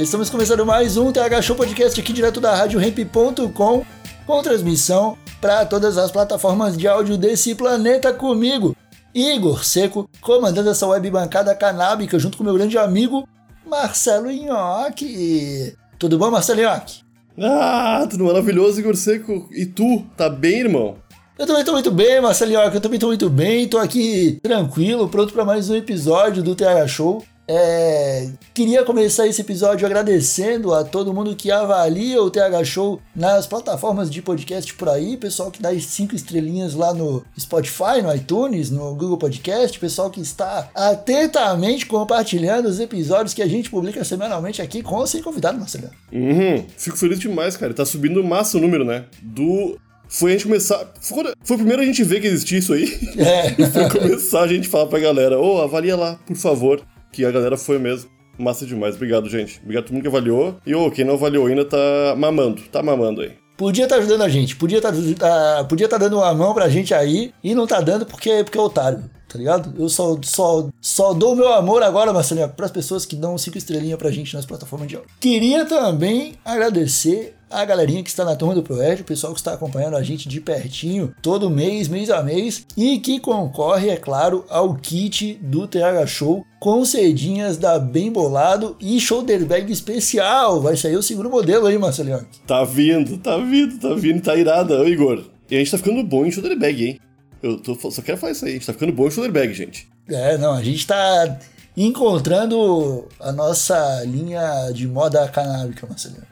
Estamos 0.00 0.30
começando 0.30 0.64
mais 0.64 0.96
um 0.96 1.10
TH 1.10 1.42
Show 1.42 1.56
Podcast 1.56 2.00
aqui 2.00 2.12
direto 2.12 2.40
da 2.40 2.54
Rádio 2.54 2.78
Ramp.com 2.78 3.84
com 4.24 4.42
transmissão 4.42 5.18
para 5.40 5.66
todas 5.66 5.98
as 5.98 6.12
plataformas 6.12 6.76
de 6.76 6.86
áudio 6.86 7.16
desse 7.16 7.52
planeta 7.54 8.12
comigo, 8.12 8.76
Igor 9.12 9.64
Seco, 9.64 10.08
comandando 10.20 10.70
essa 10.70 10.86
web 10.86 11.10
bancada 11.10 11.52
canábica 11.54 12.16
junto 12.16 12.38
com 12.38 12.44
meu 12.44 12.54
grande 12.54 12.78
amigo 12.78 13.28
Marcelo 13.66 14.30
Nhoque. 14.30 15.74
Tudo 15.98 16.16
bom, 16.16 16.30
Marcelo 16.30 16.60
Nhoque? 16.62 17.02
Ah, 17.40 18.06
tudo 18.08 18.24
maravilhoso, 18.24 18.78
Igor 18.78 18.94
Seco. 18.94 19.48
E 19.50 19.66
tu, 19.66 20.04
tá 20.16 20.30
bem, 20.30 20.60
irmão? 20.60 20.96
Eu 21.36 21.46
também 21.46 21.64
tô 21.64 21.72
muito 21.72 21.90
bem, 21.90 22.20
Marcelo 22.20 22.52
Nhoque, 22.52 22.76
eu 22.76 22.80
também 22.80 23.00
tô 23.00 23.08
muito 23.08 23.28
bem, 23.28 23.66
tô 23.66 23.78
aqui 23.78 24.38
tranquilo, 24.42 25.08
pronto 25.08 25.32
para 25.32 25.44
mais 25.44 25.68
um 25.68 25.74
episódio 25.74 26.40
do 26.40 26.54
TH 26.54 26.86
Show. 26.86 27.24
É, 27.50 28.28
queria 28.52 28.84
começar 28.84 29.26
esse 29.26 29.40
episódio 29.40 29.86
agradecendo 29.86 30.74
a 30.74 30.84
todo 30.84 31.14
mundo 31.14 31.34
que 31.34 31.50
avalia 31.50 32.22
o 32.22 32.30
TH 32.30 32.62
Show 32.62 33.00
nas 33.16 33.46
plataformas 33.46 34.10
de 34.10 34.20
podcast 34.20 34.74
por 34.74 34.90
aí, 34.90 35.16
pessoal 35.16 35.50
que 35.50 35.62
dá 35.62 35.70
as 35.70 35.86
cinco 35.86 36.14
estrelinhas 36.14 36.74
lá 36.74 36.92
no 36.92 37.24
Spotify, 37.40 38.02
no 38.02 38.14
iTunes, 38.14 38.70
no 38.70 38.94
Google 38.94 39.16
Podcast, 39.16 39.78
pessoal 39.78 40.10
que 40.10 40.20
está 40.20 40.68
atentamente 40.74 41.86
compartilhando 41.86 42.68
os 42.68 42.78
episódios 42.80 43.32
que 43.32 43.40
a 43.40 43.48
gente 43.48 43.70
publica 43.70 44.04
semanalmente 44.04 44.60
aqui 44.60 44.82
com 44.82 44.96
ou 44.96 45.06
sem 45.06 45.22
convidado, 45.22 45.58
Marcelo. 45.58 45.90
Uhum, 46.12 46.66
fico 46.76 46.98
feliz 46.98 47.18
demais, 47.18 47.56
cara. 47.56 47.72
Tá 47.72 47.86
subindo 47.86 48.22
massa 48.22 48.58
o 48.58 48.60
número, 48.60 48.84
né? 48.84 49.06
Do. 49.22 49.78
Foi 50.06 50.32
a 50.32 50.34
gente 50.34 50.44
começar. 50.44 50.92
Foi, 51.00 51.32
foi 51.42 51.56
o 51.56 51.58
primeiro 51.58 51.80
a 51.80 51.84
gente 51.84 52.04
ver 52.04 52.20
que 52.20 52.26
existia 52.26 52.58
isso 52.58 52.74
aí. 52.74 52.84
É. 53.16 53.50
Foi 53.68 53.90
começar 53.90 54.42
a 54.42 54.48
gente 54.48 54.66
falar 54.66 54.86
pra 54.86 54.98
galera: 54.98 55.38
ô, 55.38 55.60
avalia 55.60 55.96
lá, 55.96 56.18
por 56.26 56.36
favor. 56.36 56.82
Que 57.12 57.24
a 57.24 57.30
galera 57.30 57.56
foi 57.56 57.78
mesmo. 57.78 58.10
Massa 58.38 58.64
demais. 58.64 58.94
Obrigado, 58.94 59.28
gente. 59.28 59.60
Obrigado 59.62 59.84
a 59.84 59.86
todo 59.86 59.94
mundo 59.94 60.02
que 60.02 60.08
avaliou. 60.08 60.56
E, 60.64 60.74
ô, 60.74 60.90
quem 60.90 61.04
não 61.04 61.14
avaliou 61.14 61.46
ainda 61.46 61.64
tá 61.64 62.14
mamando. 62.16 62.62
Tá 62.70 62.82
mamando 62.82 63.22
aí. 63.22 63.32
Podia 63.58 63.84
estar 63.84 63.96
ajudando 63.96 64.22
a 64.22 64.28
gente, 64.28 64.54
podia 64.54 64.78
estar 64.78 65.64
podia 65.64 65.88
tá 65.88 65.98
dando 65.98 66.18
uma 66.18 66.32
mão 66.32 66.54
pra 66.54 66.68
gente 66.68 66.94
aí 66.94 67.32
e 67.42 67.56
não 67.56 67.66
tá 67.66 67.80
dando 67.80 68.06
porque, 68.06 68.44
porque 68.44 68.56
é 68.56 68.60
otário, 68.60 69.02
tá 69.28 69.36
ligado? 69.36 69.74
Eu 69.76 69.88
só, 69.88 70.16
só, 70.22 70.68
só 70.80 71.12
dou 71.12 71.34
meu 71.34 71.52
amor 71.52 71.82
agora, 71.82 72.12
Marcelinho, 72.12 72.48
pras 72.50 72.70
pessoas 72.70 73.04
que 73.04 73.16
dão 73.16 73.36
cinco 73.36 73.58
estrelinhas 73.58 73.98
pra 73.98 74.12
gente 74.12 74.32
nas 74.32 74.46
plataformas 74.46 74.86
de 74.86 74.94
áudio. 74.94 75.10
Queria 75.18 75.64
também 75.64 76.34
agradecer 76.44 77.34
a 77.50 77.64
galerinha 77.64 78.02
que 78.02 78.10
está 78.10 78.24
na 78.24 78.36
turma 78.36 78.54
do 78.54 78.62
Proerd, 78.62 79.02
o 79.02 79.04
pessoal 79.04 79.32
que 79.32 79.40
está 79.40 79.54
acompanhando 79.54 79.96
a 79.96 80.02
gente 80.02 80.28
de 80.28 80.40
pertinho 80.40 81.14
todo 81.22 81.50
mês, 81.50 81.88
mês 81.88 82.10
a 82.10 82.22
mês, 82.22 82.66
e 82.76 82.98
que 82.98 83.20
concorre, 83.20 83.90
é 83.90 83.96
claro, 83.96 84.44
ao 84.48 84.74
kit 84.74 85.34
do 85.42 85.66
TH 85.66 86.06
Show 86.06 86.44
com 86.60 86.84
cedinhas 86.84 87.56
da 87.56 87.78
Bem 87.78 88.10
Bolado 88.10 88.76
e 88.80 89.00
shoulder 89.00 89.44
bag 89.44 89.72
especial. 89.72 90.60
Vai 90.60 90.76
sair 90.76 90.96
o 90.96 91.02
segundo 91.02 91.30
modelo 91.30 91.66
aí, 91.66 91.78
Marcelinho. 91.78 92.26
Tá 92.46 92.64
vindo, 92.64 93.18
tá 93.18 93.38
vindo, 93.38 93.78
tá 93.78 93.94
vindo, 93.94 94.22
tá 94.22 94.36
irada, 94.36 94.80
ô 94.80 94.88
Igor. 94.88 95.24
E 95.50 95.56
a 95.56 95.58
gente 95.58 95.70
tá 95.70 95.78
ficando 95.78 96.02
bom 96.02 96.26
em 96.26 96.30
shoulder 96.30 96.58
bag, 96.58 96.86
hein? 96.86 97.00
Eu 97.42 97.58
tô, 97.58 97.74
só 97.90 98.02
quero 98.02 98.18
falar 98.18 98.32
isso 98.32 98.44
aí, 98.44 98.52
a 98.52 98.54
gente 98.54 98.66
tá 98.66 98.72
ficando 98.72 98.92
bom 98.92 99.06
em 99.06 99.10
shoulder 99.10 99.32
bag, 99.32 99.54
gente. 99.54 99.88
É, 100.08 100.36
não, 100.36 100.52
a 100.52 100.62
gente 100.62 100.86
tá 100.86 101.38
encontrando 101.76 103.06
a 103.20 103.30
nossa 103.30 104.02
linha 104.04 104.70
de 104.72 104.88
moda 104.88 105.28
canábica, 105.28 105.86
Marcelinho. 105.86 106.26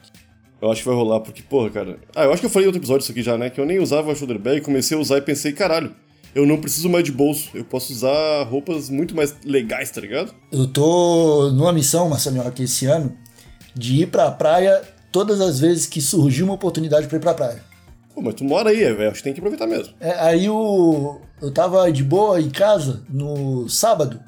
Eu 0.61 0.71
acho 0.71 0.81
que 0.81 0.87
vai 0.87 0.95
rolar, 0.95 1.19
porque, 1.19 1.43
porra, 1.43 1.69
cara. 1.69 1.99
Ah, 2.15 2.23
eu 2.23 2.31
acho 2.31 2.39
que 2.39 2.45
eu 2.47 2.49
falei 2.49 2.65
em 2.65 2.69
outro 2.69 2.79
episódio 2.79 3.03
isso 3.03 3.11
aqui 3.11 3.21
já, 3.21 3.37
né? 3.37 3.49
Que 3.49 3.61
eu 3.61 3.65
nem 3.65 3.79
usava 3.79 4.13
shoulder 4.15 4.39
bag, 4.39 4.61
comecei 4.61 4.97
a 4.97 4.99
usar 4.99 5.17
e 5.17 5.21
pensei, 5.21 5.53
caralho, 5.53 5.93
eu 6.33 6.45
não 6.45 6.59
preciso 6.59 6.89
mais 6.89 7.03
de 7.03 7.11
bolso. 7.11 7.49
Eu 7.53 7.63
posso 7.63 7.93
usar 7.93 8.43
roupas 8.43 8.89
muito 8.89 9.15
mais 9.15 9.35
legais, 9.45 9.91
tá 9.91 10.01
ligado? 10.01 10.33
Eu 10.51 10.67
tô 10.67 11.51
numa 11.51 11.71
missão, 11.71 12.09
Marcelinho, 12.09 12.47
aqui 12.47 12.63
esse 12.63 12.85
ano, 12.85 13.15
de 13.75 14.01
ir 14.01 14.07
pra 14.07 14.31
praia 14.31 14.81
todas 15.11 15.41
as 15.41 15.59
vezes 15.59 15.85
que 15.85 16.01
surgir 16.01 16.43
uma 16.43 16.53
oportunidade 16.53 17.07
pra 17.07 17.17
ir 17.17 17.21
pra 17.21 17.33
praia. 17.33 17.63
Pô, 18.13 18.21
mas 18.21 18.33
tu 18.33 18.43
mora 18.43 18.71
aí, 18.71 18.77
velho. 18.77 19.09
Acho 19.11 19.17
que 19.17 19.23
tem 19.23 19.33
que 19.33 19.39
aproveitar 19.39 19.67
mesmo. 19.67 19.93
É, 19.99 20.11
aí 20.19 20.49
o, 20.49 21.19
eu 21.39 21.51
tava 21.51 21.91
de 21.91 22.03
boa 22.03 22.41
em 22.41 22.49
casa 22.49 23.03
no 23.07 23.69
sábado. 23.69 24.19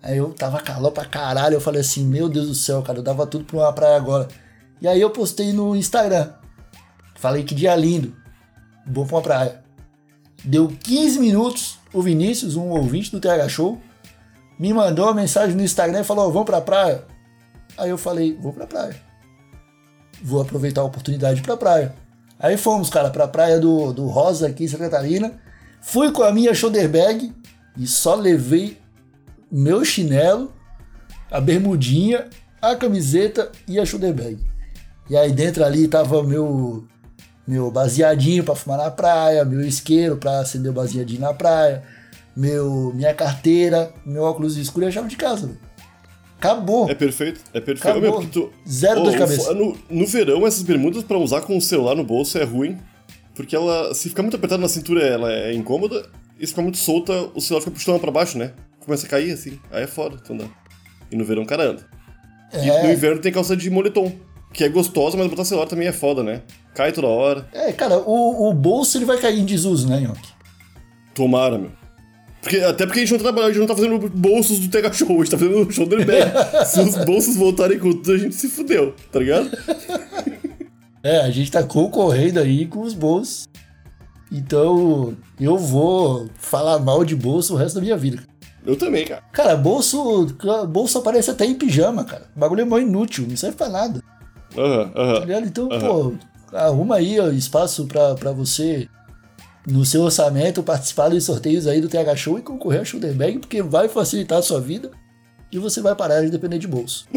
Aí 0.00 0.18
eu 0.18 0.30
tava 0.30 0.60
calor 0.60 0.92
pra 0.92 1.04
caralho. 1.04 1.54
Eu 1.54 1.60
falei 1.60 1.80
assim: 1.80 2.04
Meu 2.04 2.28
Deus 2.28 2.48
do 2.48 2.54
céu, 2.54 2.80
cara, 2.82 2.98
eu 2.98 3.02
dava 3.02 3.26
tudo 3.26 3.44
pra 3.44 3.56
uma 3.56 3.72
praia 3.72 3.96
agora. 3.96 4.28
E 4.82 4.88
aí 4.88 5.00
eu 5.00 5.10
postei 5.10 5.52
no 5.52 5.76
Instagram. 5.76 6.32
Falei 7.14 7.44
que 7.44 7.54
dia 7.54 7.76
lindo. 7.76 8.16
Bom 8.84 9.06
pra 9.06 9.16
uma 9.16 9.22
praia. 9.22 9.62
Deu 10.44 10.66
15 10.66 11.20
minutos. 11.20 11.78
O 11.94 12.02
Vinícius, 12.02 12.56
um 12.56 12.70
ouvinte 12.70 13.12
do 13.12 13.20
TH 13.20 13.48
Show, 13.48 13.80
me 14.58 14.72
mandou 14.72 15.04
uma 15.04 15.14
mensagem 15.14 15.54
no 15.54 15.62
Instagram 15.62 16.00
e 16.00 16.04
falou: 16.04 16.32
Vamos 16.32 16.46
pra 16.46 16.60
praia? 16.60 17.04
Aí 17.78 17.90
eu 17.90 17.96
falei: 17.96 18.36
Vou 18.40 18.52
pra 18.52 18.66
praia. 18.66 18.96
Vou 20.20 20.42
aproveitar 20.42 20.80
a 20.80 20.84
oportunidade 20.84 21.42
pra 21.42 21.56
praia. 21.56 21.94
Aí 22.36 22.56
fomos, 22.56 22.90
cara, 22.90 23.08
pra 23.08 23.28
praia 23.28 23.60
do, 23.60 23.92
do 23.92 24.06
Rosa 24.08 24.48
aqui 24.48 24.64
em 24.64 24.68
Santa 24.68 24.90
Catarina. 24.90 25.40
Fui 25.80 26.10
com 26.10 26.24
a 26.24 26.32
minha 26.32 26.52
shoulder 26.54 26.88
bag 26.88 27.32
e 27.76 27.86
só 27.86 28.16
levei 28.16 28.78
meu 29.50 29.84
chinelo, 29.84 30.52
a 31.30 31.40
bermudinha, 31.40 32.28
a 32.60 32.74
camiseta 32.74 33.52
e 33.68 33.78
a 33.78 33.86
shoulder 33.86 34.12
bag. 34.12 34.51
E 35.10 35.16
aí 35.16 35.32
dentro 35.32 35.64
ali 35.64 35.88
tava 35.88 36.22
meu 36.22 36.84
meu 37.46 37.70
baseadinho 37.70 38.44
para 38.44 38.54
fumar 38.54 38.78
na 38.78 38.90
praia, 38.90 39.44
meu 39.44 39.60
isqueiro 39.60 40.16
para 40.16 40.40
acender 40.40 40.70
o 40.70 40.74
baseadinho 40.74 41.20
na 41.20 41.34
praia, 41.34 41.82
meu 42.36 42.92
minha 42.94 43.12
carteira, 43.12 43.92
meu 44.06 44.22
óculos 44.22 44.56
escuro 44.56 44.86
e 44.86 44.88
a 44.88 44.92
chave 44.92 45.08
de 45.08 45.16
casa. 45.16 45.46
Véio. 45.46 45.58
Acabou. 46.38 46.90
É 46.90 46.94
perfeito, 46.94 47.40
é 47.54 47.60
perfeito. 47.60 47.98
Acabou. 47.98 48.20
Meu, 48.20 48.28
tu... 48.28 48.52
Zero 48.68 49.02
dor 49.02 49.12
de 49.12 49.18
cabeça. 49.18 49.54
No, 49.54 49.78
no 49.88 50.06
verão, 50.06 50.44
essas 50.44 50.62
bermudas 50.62 51.04
pra 51.04 51.16
usar 51.16 51.42
com 51.42 51.56
o 51.56 51.60
celular 51.60 51.94
no 51.94 52.02
bolso 52.02 52.36
é 52.36 52.42
ruim. 52.42 52.78
Porque 53.34 53.54
ela, 53.54 53.94
se 53.94 54.08
ficar 54.08 54.22
muito 54.22 54.36
apertada 54.36 54.60
na 54.60 54.68
cintura, 54.68 55.06
ela 55.06 55.32
é 55.32 55.54
incômoda. 55.54 56.10
E 56.38 56.46
se 56.46 56.52
ficar 56.52 56.62
muito 56.62 56.78
solta, 56.78 57.12
o 57.34 57.40
celular 57.40 57.60
fica 57.60 57.70
puxando 57.70 58.00
pra 58.00 58.10
baixo, 58.10 58.36
né? 58.36 58.52
Começa 58.80 59.06
a 59.06 59.08
cair 59.08 59.30
assim. 59.32 59.58
Aí 59.70 59.84
é 59.84 59.86
foda, 59.86 60.16
tu 60.18 60.32
andar. 60.32 60.48
E 61.10 61.16
no 61.16 61.24
verão 61.24 61.44
cara 61.44 61.70
anda. 61.70 61.86
E 62.52 62.66
no 62.66 62.72
É, 62.72 62.92
inverno 62.92 63.20
tem 63.20 63.32
calça 63.32 63.56
de 63.56 63.70
moletom. 63.70 64.12
Que 64.52 64.64
é 64.64 64.68
gostosa, 64.68 65.16
mas 65.16 65.28
botar 65.28 65.44
celular 65.44 65.66
também 65.66 65.88
é 65.88 65.92
foda, 65.92 66.22
né? 66.22 66.42
Cai 66.74 66.92
toda 66.92 67.06
hora. 67.06 67.48
é, 67.52 67.72
cara, 67.72 67.98
o, 67.98 68.48
o 68.48 68.54
bolso 68.54 68.98
ele 68.98 69.04
vai 69.04 69.18
cair 69.18 69.38
em 69.38 69.44
desuso, 69.44 69.88
né, 69.88 70.00
Nhoque? 70.00 70.28
Tomara, 71.14 71.58
meu. 71.58 71.70
Porque, 72.42 72.56
até 72.58 72.84
porque 72.84 72.98
a 73.00 73.02
gente 73.02 73.12
não 73.12 73.20
trabalha, 73.20 73.46
a 73.46 73.50
gente 73.50 73.60
não 73.60 73.66
tá 73.68 73.76
fazendo 73.76 73.98
bolsos 74.10 74.58
do 74.58 74.68
TH 74.68 74.92
Show, 74.92 75.08
a 75.08 75.18
gente 75.18 75.30
tá 75.30 75.38
fazendo 75.38 75.70
shoulder 75.70 76.04
bag. 76.04 76.32
se 76.66 76.80
os 76.80 76.96
bolsos 77.04 77.36
voltarem 77.36 77.78
com 77.78 77.92
tudo, 77.92 78.12
a 78.12 78.18
gente 78.18 78.34
se 78.34 78.48
fudeu, 78.48 78.94
tá 79.10 79.18
ligado? 79.18 79.50
É, 81.04 81.18
a 81.18 81.30
gente 81.32 81.50
tá 81.50 81.64
concorrendo 81.64 82.38
aí 82.38 82.64
com 82.64 82.80
os 82.80 82.94
bolsos. 82.94 83.48
Então, 84.30 85.16
eu 85.40 85.58
vou 85.58 86.28
falar 86.36 86.78
mal 86.78 87.04
de 87.04 87.16
bolso 87.16 87.54
o 87.54 87.56
resto 87.56 87.74
da 87.74 87.80
minha 87.80 87.96
vida. 87.96 88.22
Eu 88.64 88.76
também, 88.76 89.04
cara. 89.04 89.20
Cara, 89.32 89.56
bolso, 89.56 90.26
bolso 90.68 90.98
aparece 90.98 91.28
até 91.28 91.44
em 91.44 91.56
pijama, 91.56 92.04
cara. 92.04 92.30
O 92.36 92.38
bagulho 92.38 92.60
é 92.60 92.64
mó 92.64 92.78
inútil, 92.78 93.26
não 93.28 93.36
serve 93.36 93.56
pra 93.56 93.68
nada. 93.68 94.00
Aham, 94.56 94.88
Tá 94.90 95.00
aham. 95.00 95.20
ligado? 95.20 95.46
Então, 95.46 95.68
Aham. 95.72 95.88
pô, 95.88 96.14
arruma 96.56 96.96
aí 96.96 97.18
ó, 97.20 97.28
espaço 97.30 97.86
pra, 97.86 98.14
pra 98.14 98.32
você, 98.32 98.88
no 99.66 99.84
seu 99.84 100.02
orçamento, 100.02 100.62
participar 100.62 101.08
dos 101.08 101.24
sorteios 101.24 101.66
aí 101.66 101.80
do 101.80 101.88
TH 101.88 102.16
Show 102.16 102.38
e 102.38 102.42
concorrer 102.42 102.80
a 102.80 102.84
Shoulder 102.84 103.14
Bag, 103.14 103.38
porque 103.38 103.62
vai 103.62 103.88
facilitar 103.88 104.38
a 104.38 104.42
sua 104.42 104.60
vida 104.60 104.90
e 105.50 105.58
você 105.58 105.80
vai 105.80 105.94
parar 105.94 106.22
de 106.22 106.30
depender 106.30 106.58
de 106.58 106.66
bolso. 106.68 107.06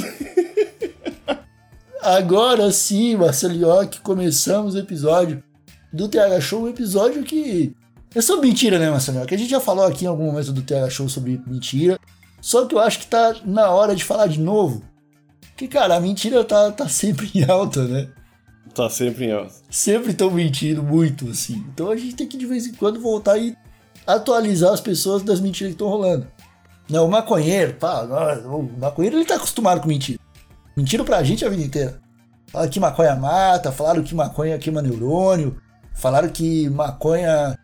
Agora 2.01 2.71
sim, 2.71 3.15
Marcelo 3.15 3.55
York, 3.55 3.99
começamos 4.01 4.75
o 4.75 4.79
episódio 4.79 5.43
do 5.91 6.07
TH 6.07 6.39
Show, 6.41 6.63
um 6.63 6.69
episódio 6.69 7.23
que 7.23 7.73
é 8.13 8.21
sobre 8.21 8.47
mentira, 8.47 8.77
né, 8.77 8.91
Marcelo 8.91 9.17
York? 9.17 9.33
A 9.33 9.37
gente 9.37 9.49
já 9.49 9.59
falou 9.59 9.85
aqui 9.85 10.05
em 10.05 10.07
algum 10.07 10.25
momento 10.25 10.53
do 10.53 10.61
TH 10.61 10.89
Show 10.91 11.09
sobre 11.09 11.41
mentira, 11.47 11.99
só 12.39 12.65
que 12.65 12.75
eu 12.75 12.79
acho 12.79 12.99
que 12.99 13.07
tá 13.07 13.35
na 13.43 13.71
hora 13.71 13.95
de 13.95 14.03
falar 14.03 14.27
de 14.27 14.39
novo. 14.39 14.83
Que, 15.55 15.67
cara, 15.67 15.95
a 15.95 15.99
mentira 15.99 16.43
tá, 16.43 16.71
tá 16.71 16.87
sempre 16.89 17.29
em 17.33 17.43
alta, 17.49 17.85
né? 17.85 18.09
Tá 18.73 18.89
sempre 18.89 19.25
em 19.25 19.31
alta. 19.31 19.53
Sempre 19.69 20.11
estão 20.11 20.29
mentindo 20.29 20.83
muito, 20.83 21.29
assim. 21.29 21.63
Então 21.73 21.89
a 21.89 21.95
gente 21.95 22.15
tem 22.15 22.27
que 22.27 22.37
de 22.37 22.45
vez 22.45 22.67
em 22.67 22.73
quando 22.73 22.99
voltar 22.99 23.37
e 23.37 23.55
atualizar 24.05 24.73
as 24.73 24.81
pessoas 24.81 25.23
das 25.23 25.39
mentiras 25.39 25.71
que 25.71 25.75
estão 25.75 25.87
rolando. 25.87 26.27
Não, 26.89 27.05
o 27.05 27.09
maconheiro, 27.09 27.73
pá, 27.75 28.03
o 28.03 28.63
maconheiro 28.79 29.17
ele 29.17 29.25
tá 29.25 29.35
acostumado 29.35 29.81
com 29.81 29.87
mentira. 29.87 30.19
Mentira 30.75 31.03
pra 31.03 31.23
gente 31.23 31.45
a 31.45 31.49
vida 31.49 31.63
inteira. 31.63 32.01
Falaram 32.47 32.71
que 32.71 32.79
maconha 32.79 33.15
mata, 33.15 33.71
falaram 33.71 34.03
que 34.03 34.13
maconha 34.13 34.59
queima 34.59 34.81
neurônio, 34.81 35.59
falaram 35.93 36.29
que 36.29 36.69
maconha 36.69 37.57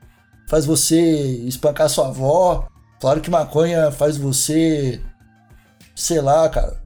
faz 0.47 0.65
você 0.65 0.99
espancar 1.45 1.89
sua 1.89 2.07
avó, 2.07 2.67
falaram 2.99 3.21
que 3.21 3.29
maconha 3.29 3.91
faz 3.91 4.17
você, 4.17 4.99
sei 5.95 6.19
lá, 6.19 6.49
cara, 6.49 6.80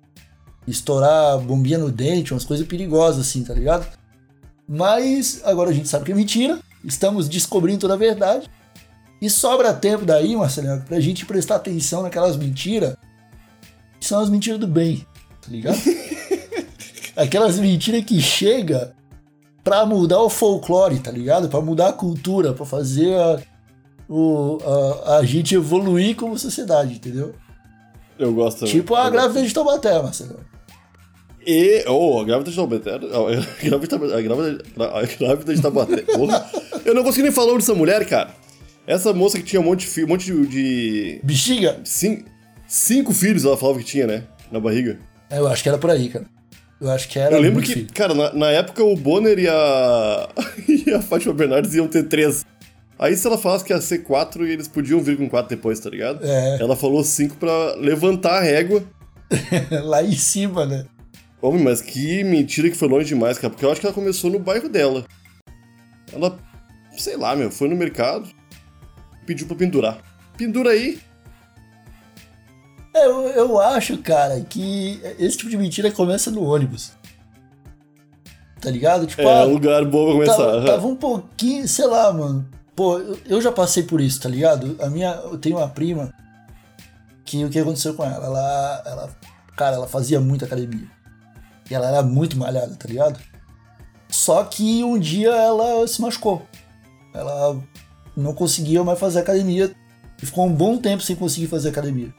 estourar 0.68 1.40
bombinha 1.40 1.78
no 1.78 1.92
dente, 1.92 2.34
umas 2.34 2.46
coisas 2.46 2.66
perigosas 2.66 3.28
assim, 3.28 3.44
tá 3.44 3.54
ligado? 3.54 3.88
Mas 4.68 5.42
agora 5.44 5.70
a 5.70 5.74
gente 5.74 5.88
sabe 5.88 6.06
que 6.06 6.12
é 6.12 6.16
mentira, 6.16 6.60
estamos 6.84 7.30
descobrindo 7.30 7.82
toda 7.82 7.94
a 7.94 7.98
verdade. 7.98 8.50
E 9.22 9.30
sobra 9.30 9.74
tempo 9.74 10.06
daí, 10.06 10.36
Marcelinho, 10.36 10.82
pra 10.82 11.00
gente 11.00 11.26
prestar 11.26 11.56
atenção 11.56 12.04
naquelas 12.04 12.36
mentiras 12.36 12.96
que 14.00 14.06
são 14.06 14.20
as 14.20 14.30
mentiras 14.30 14.60
do 14.60 14.68
bem, 14.68 15.06
tá 15.42 15.50
ligado? 15.50 15.80
Aquelas 17.16 17.58
mentiras 17.58 18.04
que 18.04 18.22
chega 18.22 18.94
pra 19.64 19.86
mudar 19.86 20.22
o 20.22 20.30
folclore, 20.30 21.00
tá 21.00 21.10
ligado? 21.10 21.50
Pra 21.50 21.62
mudar 21.62 21.90
a 21.90 21.94
cultura, 21.94 22.54
pra 22.54 22.66
fazer 22.66 23.16
a, 23.16 23.40
o, 24.08 24.60
a, 25.06 25.18
a 25.18 25.26
gente 25.26 25.56
evoluir 25.56 26.16
como 26.16 26.38
sociedade, 26.38 26.96
entendeu? 26.96 27.34
Eu 28.20 28.34
gosto. 28.34 28.66
Tipo 28.66 28.96
a 28.96 29.10
grávida 29.10 29.46
de 29.46 29.54
Taubaté, 29.54 30.02
Marcelo. 30.02 30.40
E. 31.46 31.84
Oh, 31.88 32.20
a 32.20 32.24
grávida 32.26 32.50
de 32.50 32.56
Taubaté. 32.56 32.92
A 32.96 32.98
grávida, 32.98 33.96
a 34.18 34.22
grávida, 34.22 34.64
a 34.80 35.02
grávida 35.06 35.56
de 35.56 35.62
Taubaté. 35.62 36.02
Porra. 36.02 36.50
Eu 36.84 36.94
não 36.94 37.04
consigo 37.04 37.24
nem 37.24 37.32
falar 37.32 37.54
dessa 37.56 37.74
mulher, 37.74 38.06
cara. 38.08 38.32
Essa 38.88 39.14
moça 39.14 39.38
que 39.38 39.44
tinha 39.44 39.60
um 39.60 39.66
monte 39.66 39.88
de, 39.92 40.04
um 40.04 40.08
monte 40.08 40.26
de, 40.26 40.48
de 40.48 41.20
Bexiga? 41.24 41.80
cin- 41.84 42.24
cinco 42.68 43.14
filhos, 43.14 43.44
ela 43.46 43.58
falava 43.58 43.80
que 43.80 43.86
tinha, 43.86 44.06
né? 44.08 44.24
Na 44.52 44.60
barriga. 44.60 45.00
É, 45.30 45.40
Eu 45.40 45.48
acho 45.48 45.64
que 45.64 45.70
era 45.70 45.78
por 45.78 45.90
aí, 45.90 46.10
cara. 46.10 46.26
Eu 46.80 46.90
acho 46.92 47.08
que 47.10 47.18
era. 47.18 47.36
Eu 47.36 47.42
lembro 47.42 47.62
que, 47.64 47.74
filho. 47.74 47.88
cara, 47.94 48.14
na, 48.14 48.34
na 48.34 48.52
época 48.52 48.84
o 48.84 48.96
Bonner 48.96 49.40
e 49.40 49.48
a. 49.48 50.30
e 50.68 50.92
a 50.94 51.02
Fátima 51.02 51.34
Bernardes 51.34 51.74
iam 51.74 51.88
ter 51.88 52.04
três. 52.04 52.46
Aí 53.00 53.16
se 53.16 53.26
ela 53.28 53.38
falasse 53.38 53.66
que 53.66 53.74
ia 53.74 53.82
ser 53.82 54.00
quatro 54.00 54.48
e 54.48 54.52
eles 54.52 54.68
podiam 54.68 55.02
vir 55.02 55.18
com 55.18 55.28
quatro 55.30 55.50
depois, 55.56 55.80
tá 55.80 55.90
ligado? 55.90 56.20
É. 56.24 56.58
Ela 56.62 56.76
falou 56.76 57.04
cinco 57.04 57.36
pra 57.38 57.76
levantar 57.76 58.38
a 58.38 58.42
régua. 58.42 58.84
Lá 59.84 60.04
em 60.04 60.14
cima, 60.16 60.66
né? 60.66 60.86
Homem, 61.48 61.64
mas 61.64 61.82
que 61.82 62.24
mentira 62.24 62.70
que 62.70 62.76
foi 62.76 62.88
longe 62.88 63.08
demais, 63.08 63.38
cara. 63.38 63.50
Porque 63.52 63.66
eu 63.66 63.72
acho 63.72 63.80
que 63.80 63.86
ela 63.88 63.96
começou 63.96 64.30
no 64.30 64.40
bairro 64.40 64.68
dela. 64.70 65.06
Ela, 66.12 66.38
sei 66.98 67.18
lá, 67.18 67.36
meu, 67.36 67.52
foi 67.52 67.68
no 67.68 67.76
mercado, 67.76 68.30
pediu 69.26 69.48
pra 69.48 69.56
pendurar. 69.56 70.00
Pendura 70.38 70.72
aí. 70.72 71.00
É, 72.94 73.06
Eu, 73.06 73.28
eu 73.30 73.60
acho, 73.60 73.98
cara, 73.98 74.40
que 74.42 75.02
esse 75.20 75.38
tipo 75.38 75.50
de 75.50 75.58
mentira 75.58 75.92
começa 75.92 76.32
no 76.32 76.44
ônibus. 76.44 76.94
Tá 78.62 78.72
ligado? 78.72 79.06
Tipo, 79.06 79.22
É, 79.22 79.42
ah, 79.42 79.46
um 79.46 79.54
lugar 79.54 79.84
bom 79.86 80.06
pra 80.06 80.14
começar. 80.14 80.38
tava, 80.38 80.66
tava 80.66 80.88
um 80.88 80.96
pouquinho, 80.96 81.68
sei 81.68 81.86
lá, 81.86 82.12
mano. 82.12 82.48
Pô, 82.76 82.98
eu, 83.00 83.20
eu 83.26 83.42
já 83.42 83.52
passei 83.52 83.84
por 83.84 84.02
isso, 84.02 84.22
tá 84.22 84.28
ligado? 84.30 84.76
A 84.82 84.90
minha, 84.90 85.12
eu 85.12 85.38
tenho 85.38 85.58
uma 85.58 85.68
prima 85.68 86.14
que 87.24 87.44
o 87.44 87.50
que 87.50 87.60
aconteceu 87.60 87.94
com 87.94 88.04
ela? 88.04 88.26
Ela, 88.26 88.84
ela, 88.86 89.10
cara, 89.56 89.76
ela 89.76 89.88
fazia 89.88 90.20
muita 90.20 90.46
academia. 90.46 90.88
E 91.70 91.74
ela 91.74 91.88
era 91.88 92.04
muito 92.04 92.38
malhada, 92.38 92.76
tá 92.76 92.88
ligado? 92.88 93.20
Só 94.10 94.44
que 94.44 94.84
um 94.84 94.98
dia 95.00 95.30
ela 95.32 95.88
se 95.88 96.02
machucou. 96.02 96.44
Ela 97.14 97.60
não 98.16 98.34
conseguia 98.34 98.84
mais 98.84 99.00
fazer 99.00 99.20
academia 99.20 99.74
e 100.22 100.26
ficou 100.26 100.46
um 100.46 100.54
bom 100.54 100.78
tempo 100.78 101.02
sem 101.04 101.16
conseguir 101.16 101.48
fazer 101.48 101.70
academia. 101.70 102.14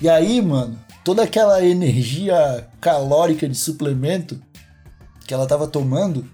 E 0.00 0.08
aí, 0.08 0.40
mano, 0.40 0.78
toda 1.04 1.22
aquela 1.24 1.62
energia 1.64 2.66
calórica 2.80 3.48
de 3.48 3.54
suplemento 3.56 4.40
que 5.26 5.34
ela 5.34 5.46
tava 5.46 5.66
tomando 5.66 6.24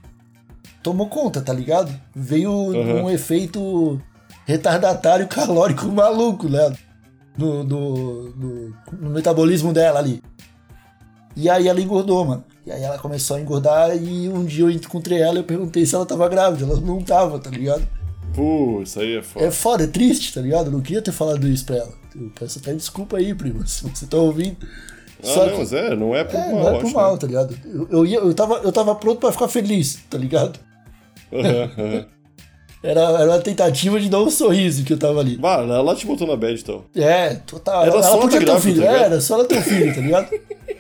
tomou 0.83 1.09
conta, 1.09 1.41
tá 1.41 1.53
ligado? 1.53 1.93
Veio 2.15 2.51
Uhum. 2.53 3.05
um 3.05 3.11
efeito 3.11 4.01
retardatário 4.45 5.27
calórico 5.29 5.87
maluco, 5.87 6.49
né? 6.49 6.73
No, 7.37 7.65
no, 7.65 8.31
no- 8.31 8.77
no 9.01 9.11
metabolismo 9.11 9.73
dela 9.73 9.99
ali. 9.99 10.23
E 11.37 11.51
aí 11.51 11.69
ela 11.69 11.81
engordou, 11.81 12.25
mano. 12.25 12.45
E 12.67 12.73
aí 12.73 12.83
ela 12.83 12.99
começou 12.99 13.37
a 13.37 13.41
engordar 13.41 13.95
e 13.97 14.29
um 14.29 14.45
dia 14.45 14.65
eu 14.65 14.71
encontrei 14.71 15.21
ela 15.21 15.35
e 15.35 15.39
eu 15.39 15.45
perguntei 15.45 15.85
se 15.85 15.95
ela 15.95 16.07
tava 16.07 16.29
grávida. 16.29 16.65
Ela 16.71 16.81
não 16.81 17.01
tava, 17.03 17.39
tá 17.39 17.51
ligado? 17.51 17.87
Pô, 18.35 18.81
isso 18.83 18.99
aí 18.99 19.17
é 19.19 19.23
foda. 19.23 19.47
É 19.47 19.51
foda, 19.51 19.85
é 19.85 19.87
triste, 19.87 20.33
tá 20.35 20.41
ligado? 20.41 20.67
Eu 20.67 20.73
não 20.73 20.81
queria 20.81 21.03
ter 21.03 21.13
falado 21.13 21.47
isso 21.47 21.65
pra 21.67 21.77
ela. 21.77 21.93
Eu 22.15 22.31
peço 22.39 22.59
até 22.59 22.73
desculpa 22.75 23.19
aí, 23.19 23.35
primo, 23.35 23.65
se 23.69 23.89
você 23.89 24.07
tá 24.07 24.17
ouvindo. 24.17 24.57
ah, 25.23 25.27
Só 25.27 25.45
não, 25.45 25.53
que- 25.53 25.59
mas 25.59 25.73
é, 25.73 25.95
não 25.95 26.15
é 26.17 26.25
por 26.25 26.35
É, 26.37 26.53
mal, 26.53 26.63
não 26.63 26.69
é 26.69 26.77
acho, 26.83 26.95
mal, 26.95 27.13
né? 27.13 27.19
tá 27.19 27.27
ligado? 27.27 27.57
Eu, 27.67 27.89
eu, 27.91 28.07
ia, 28.07 28.19
eu, 28.19 28.35
tava, 28.35 28.55
eu 28.65 28.73
tava 28.73 28.95
pronto 28.95 29.21
pra 29.21 29.31
ficar 29.33 29.49
feliz, 29.49 29.99
tá 30.11 30.17
ligado? 30.19 30.59
Era, 32.83 33.01
era 33.01 33.31
uma 33.33 33.41
tentativa 33.41 33.99
de 33.99 34.09
dar 34.09 34.21
um 34.21 34.31
sorriso 34.31 34.85
que 34.85 34.93
eu 34.93 34.99
tava 34.99 35.19
ali. 35.19 35.37
Vá, 35.37 35.55
ela 35.57 35.95
te 35.97 36.07
botou 36.07 36.25
na 36.27 36.37
bad, 36.37 36.61
então. 36.61 36.85
É, 36.95 37.35
total. 37.35 37.83
Era 37.83 37.91
ela, 37.93 38.03
só 38.03 38.11
ela 38.13 38.21
podia 38.21 38.45
ter 38.45 38.51
um 38.53 38.61
filho. 38.61 38.83
tá 38.83 38.93
é, 38.93 39.03
era 39.03 39.21
só 39.21 39.35
ela 39.35 39.45
ter 39.45 39.59
um 39.59 39.63
filho, 39.63 39.95
tá 39.95 40.01
ligado? 40.01 40.29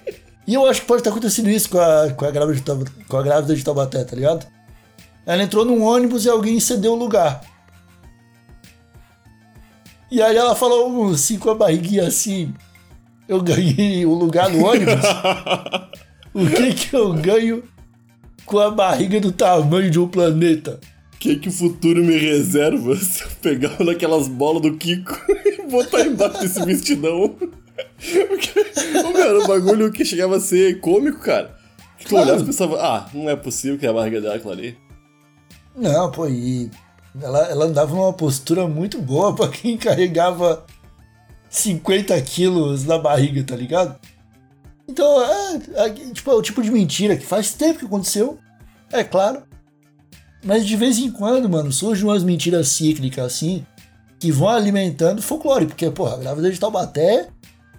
E 0.46 0.54
eu 0.54 0.64
acho 0.66 0.82
que 0.82 0.86
pode 0.86 1.02
ter 1.02 1.08
acontecido 1.08 1.50
isso 1.50 1.68
com 1.68 1.78
a, 1.78 2.10
com 2.12 2.24
a, 2.24 2.30
grávida, 2.30 2.54
de 2.54 2.62
Taubaté, 2.62 2.90
com 3.08 3.16
a 3.16 3.22
grávida 3.22 3.54
de 3.54 3.64
Taubaté, 3.64 4.04
tá 4.04 4.14
ligado? 4.14 4.46
Ela 5.26 5.42
entrou 5.42 5.64
num 5.64 5.82
ônibus 5.82 6.24
e 6.24 6.28
alguém 6.28 6.60
cedeu 6.60 6.92
o 6.92 6.96
lugar. 6.96 7.40
E 10.08 10.22
aí 10.22 10.36
ela 10.36 10.54
falou 10.54 11.10
assim 11.10 11.36
com 11.36 11.50
a 11.50 11.54
barriguinha 11.54 12.06
assim: 12.06 12.54
Eu 13.26 13.42
ganhei 13.42 14.06
o 14.06 14.14
lugar 14.14 14.48
no 14.48 14.64
ônibus. 14.64 15.04
o 16.32 16.46
que 16.46 16.74
que 16.74 16.94
eu 16.94 17.12
ganho 17.12 17.64
com 18.44 18.60
a 18.60 18.70
barriga 18.70 19.20
do 19.20 19.32
tamanho 19.32 19.90
de 19.90 19.98
um 19.98 20.06
planeta? 20.06 20.78
O 21.14 21.18
que, 21.18 21.36
que 21.36 21.48
o 21.48 21.52
futuro 21.52 22.04
me 22.04 22.16
reserva 22.16 22.94
se 23.02 23.24
eu 23.24 23.28
pegar 23.42 23.70
uma 23.80 23.86
daquelas 23.86 24.28
bolas 24.28 24.62
do 24.62 24.76
Kiko 24.76 25.18
e 25.44 25.68
botar 25.68 26.02
embaixo 26.02 26.40
desse 26.40 26.64
vestidão? 26.64 27.34
Porque, 28.28 28.52
era 29.20 29.38
um 29.40 29.46
bagulho 29.46 29.90
que 29.92 30.04
chegava 30.04 30.36
a 30.36 30.40
ser 30.40 30.80
cômico, 30.80 31.20
cara. 31.20 31.56
Que 31.98 32.04
tu 32.04 32.10
Claro. 32.10 32.26
olhava 32.28 32.42
e 32.42 32.46
pensava, 32.46 32.76
ah, 32.80 33.06
não 33.12 33.28
é 33.28 33.36
possível 33.36 33.78
que 33.78 33.86
é 33.86 33.88
a 33.88 33.92
barriga 33.92 34.20
dela 34.20 34.36
aquela 34.36 34.54
ali. 34.54 34.76
Não, 35.74 36.10
pô, 36.10 36.26
e 36.26 36.70
ela, 37.20 37.40
ela 37.46 37.64
andava 37.66 37.94
numa 37.94 38.12
postura 38.12 38.66
muito 38.66 38.98
boa 39.00 39.34
pra 39.34 39.48
quem 39.48 39.76
carregava 39.76 40.64
50 41.50 42.20
quilos 42.22 42.84
na 42.84 42.98
barriga, 42.98 43.42
tá 43.44 43.56
ligado? 43.56 43.98
Então, 44.88 45.22
é, 45.22 45.60
é, 45.86 45.90
tipo, 45.90 46.30
é 46.30 46.34
o 46.34 46.42
tipo 46.42 46.62
de 46.62 46.70
mentira 46.70 47.16
que 47.16 47.26
faz 47.26 47.52
tempo 47.52 47.80
que 47.80 47.86
aconteceu, 47.86 48.38
é 48.92 49.02
claro. 49.02 49.42
Mas 50.44 50.64
de 50.66 50.76
vez 50.76 50.98
em 50.98 51.10
quando, 51.10 51.48
mano, 51.48 51.72
surgem 51.72 52.04
umas 52.04 52.22
mentiras 52.22 52.68
cíclicas 52.68 53.24
assim, 53.24 53.66
que 54.18 54.30
vão 54.30 54.48
alimentando 54.48 55.20
folclore, 55.20 55.66
porque, 55.66 55.90
porra, 55.90 56.14
a 56.14 56.18
grávida 56.18 56.50
de 56.50 56.60
Taubaté 56.60 57.28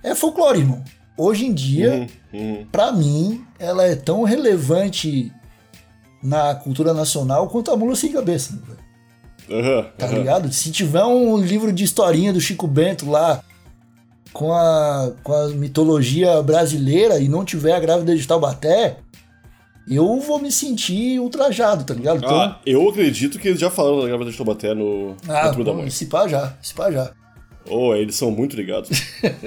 é 0.08 0.16
folclore, 0.16 0.60
irmão. 0.60 0.84
Hoje 1.18 1.46
em 1.46 1.54
dia, 1.54 2.08
Hum, 2.34 2.38
hum. 2.62 2.66
pra 2.72 2.92
mim, 2.92 3.46
ela 3.60 3.84
é 3.86 3.96
tão 3.96 4.24
relevante 4.24 5.32
na 6.22 6.54
cultura 6.56 6.94
nacional 6.94 7.48
quanto 7.48 7.72
a 7.72 7.78
mula 7.78 7.96
sem 7.96 8.12
cabeça, 8.12 8.54
né? 8.54 8.76
Aham, 9.50 9.86
tá 9.98 10.08
ligado? 10.08 10.52
Se 10.52 10.72
tiver 10.72 11.04
um 11.06 11.38
livro 11.38 11.72
de 11.72 11.84
historinha 11.84 12.34
do 12.34 12.42
Chico 12.42 12.68
Bento 12.68 13.10
lá 13.10 13.42
com 14.34 14.52
a, 14.54 15.12
com 15.24 15.34
a 15.34 15.48
mitologia 15.50 16.42
brasileira 16.44 17.18
e 17.20 17.30
não 17.30 17.46
tiver 17.46 17.74
a 17.74 17.80
grávida 17.80 18.14
de 18.16 18.28
Taubaté, 18.28 18.98
eu 19.90 20.20
vou 20.20 20.38
me 20.40 20.52
sentir 20.52 21.18
ultrajado, 21.22 21.86
tá 21.86 21.94
ligado? 21.94 22.18
Então, 22.18 22.30
Ah, 22.42 22.60
eu 22.66 22.90
acredito 22.90 23.40
que 23.40 23.48
eles 23.48 23.60
já 23.60 23.70
falaram 23.72 24.02
da 24.02 24.08
grávida 24.08 24.30
de 24.32 24.36
Taubaté 24.38 24.74
no, 24.74 25.16
ah, 25.30 25.52
no 25.54 25.64
da 25.64 25.74
Mãe. 25.74 25.90
se 25.90 26.08
pá 26.08 26.28
já, 26.28 26.54
se 26.62 26.74
pá 26.74 26.92
já. 26.92 27.12
Oh, 27.70 27.94
eles 27.94 28.16
são 28.16 28.32
muito 28.32 28.56
ligados. 28.56 28.90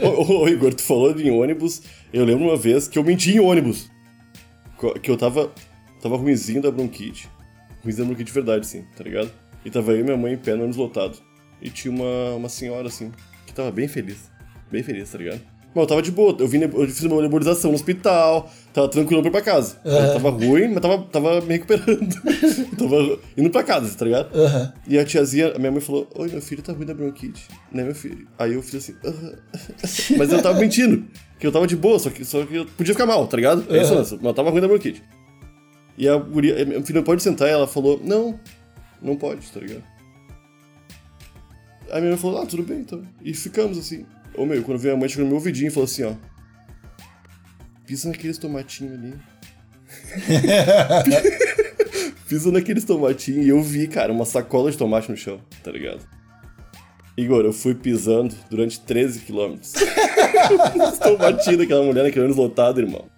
ô, 0.02 0.42
ô, 0.42 0.48
Igor, 0.48 0.74
tu 0.74 0.82
falou 0.82 1.18
em 1.18 1.30
ônibus. 1.30 1.82
Eu 2.12 2.24
lembro 2.24 2.44
uma 2.44 2.56
vez 2.56 2.86
que 2.86 2.98
eu 2.98 3.04
menti 3.04 3.32
em 3.32 3.40
ônibus. 3.40 3.90
Que 5.02 5.10
eu 5.10 5.16
tava. 5.16 5.52
Tava 6.00 6.16
ruimzinho 6.16 6.62
da 6.62 6.70
bronquite. 6.70 7.28
Ruimzinho 7.82 8.04
da 8.04 8.08
bronquite 8.08 8.28
de 8.28 8.32
verdade, 8.32 8.66
sim, 8.66 8.84
tá 8.96 9.04
ligado? 9.04 9.30
E 9.64 9.70
tava 9.70 9.92
eu 9.92 10.00
e 10.00 10.02
minha 10.02 10.16
mãe 10.16 10.34
em 10.34 10.38
pé 10.38 10.54
no 10.54 10.62
ônibus 10.62 10.76
lotado. 10.76 11.18
E 11.60 11.68
tinha 11.68 11.92
uma, 11.92 12.34
uma 12.36 12.48
senhora, 12.48 12.88
assim, 12.88 13.12
que 13.46 13.52
tava 13.52 13.70
bem 13.70 13.86
feliz. 13.86 14.30
Bem 14.70 14.82
feliz, 14.82 15.10
tá 15.10 15.18
ligado? 15.18 15.40
Mas 15.74 15.82
eu 15.82 15.86
tava 15.86 16.02
de 16.02 16.10
boa. 16.10 16.34
Eu, 16.38 16.48
vim, 16.48 16.62
eu 16.62 16.86
fiz 16.86 17.02
uma 17.02 17.20
nebulização 17.20 17.70
no 17.70 17.76
hospital. 17.76 18.50
Tava 18.72 18.88
tranquilo 18.88 19.20
pra 19.20 19.30
ir 19.30 19.32
pra 19.32 19.42
casa. 19.42 19.78
Eu 19.84 20.12
tava 20.12 20.30
ruim, 20.30 20.68
mas 20.68 20.80
tava, 20.80 20.98
tava 21.04 21.40
me 21.40 21.54
recuperando. 21.54 22.06
tava 22.78 23.18
indo 23.36 23.50
pra 23.50 23.64
casa, 23.64 23.96
tá 23.96 24.04
ligado? 24.04 24.32
Aham. 24.32 24.72
E 24.86 24.98
a 24.98 25.04
tiazinha, 25.04 25.54
a 25.54 25.58
minha 25.58 25.72
mãe 25.72 25.80
falou: 25.80 26.08
Oi, 26.14 26.28
meu 26.28 26.40
filho 26.40 26.62
tá 26.62 26.72
ruim 26.72 26.86
da 26.86 26.94
bronquite. 26.94 27.48
Né, 27.72 27.82
meu 27.82 27.94
filho? 27.94 28.28
Aí 28.38 28.54
eu 28.54 28.62
fiz 28.62 28.76
assim, 28.76 28.96
mas 30.16 30.32
eu 30.32 30.40
tava 30.40 30.58
mentindo. 30.60 31.04
Que 31.38 31.46
eu 31.46 31.52
tava 31.52 31.66
de 31.66 31.74
boa, 31.74 31.98
só 31.98 32.10
que, 32.10 32.24
só 32.24 32.44
que 32.44 32.54
eu 32.54 32.66
podia 32.66 32.94
ficar 32.94 33.06
mal, 33.06 33.26
tá 33.26 33.36
ligado? 33.36 33.64
É 33.74 33.82
isso, 33.82 33.94
mas 33.94 34.12
eu 34.12 34.34
tava 34.34 34.50
ruim 34.50 34.60
da 34.60 34.68
bronquite. 34.68 35.02
E 35.98 36.08
a 36.08 36.16
guria, 36.16 36.64
meu 36.64 36.84
filho 36.84 37.02
pode 37.02 37.22
sentar, 37.22 37.48
e 37.48 37.52
ela 37.52 37.66
falou: 37.66 38.00
Não, 38.04 38.38
não 39.02 39.16
pode, 39.16 39.50
tá 39.50 39.58
ligado? 39.58 39.82
Aí 41.90 42.00
minha 42.00 42.12
mãe 42.12 42.18
falou, 42.18 42.40
ah, 42.40 42.46
tudo 42.46 42.62
bem, 42.62 42.78
então. 42.78 43.02
E 43.22 43.34
ficamos 43.34 43.78
assim. 43.78 44.06
Ô 44.36 44.46
meu, 44.46 44.62
quando 44.62 44.78
veio 44.78 44.94
a 44.94 44.96
mãe, 44.96 45.08
chegou 45.08 45.24
no 45.24 45.30
meu 45.30 45.38
ouvidinho 45.38 45.68
e 45.68 45.70
falou 45.70 45.84
assim, 45.84 46.04
ó. 46.04 46.12
Pisa 47.90 48.08
naqueles 48.08 48.38
tomatinhos 48.38 48.94
ali. 48.94 49.14
Pisa 52.28 52.52
naqueles 52.52 52.84
tomatinhos. 52.84 53.44
E 53.44 53.48
eu 53.48 53.60
vi, 53.60 53.88
cara, 53.88 54.12
uma 54.12 54.24
sacola 54.24 54.70
de 54.70 54.78
tomate 54.78 55.10
no 55.10 55.16
chão, 55.16 55.40
tá 55.64 55.72
ligado? 55.72 56.06
Igor, 57.16 57.44
eu 57.44 57.52
fui 57.52 57.74
pisando 57.74 58.32
durante 58.48 58.78
13 58.78 59.22
quilômetros. 59.22 59.74
Os 60.88 60.98
tomatinhos 61.00 61.58
daquela 61.58 61.82
mulher 61.82 62.04
naquele 62.04 62.26
ônibus 62.26 62.40
lotado, 62.40 62.78
irmão. 62.78 63.10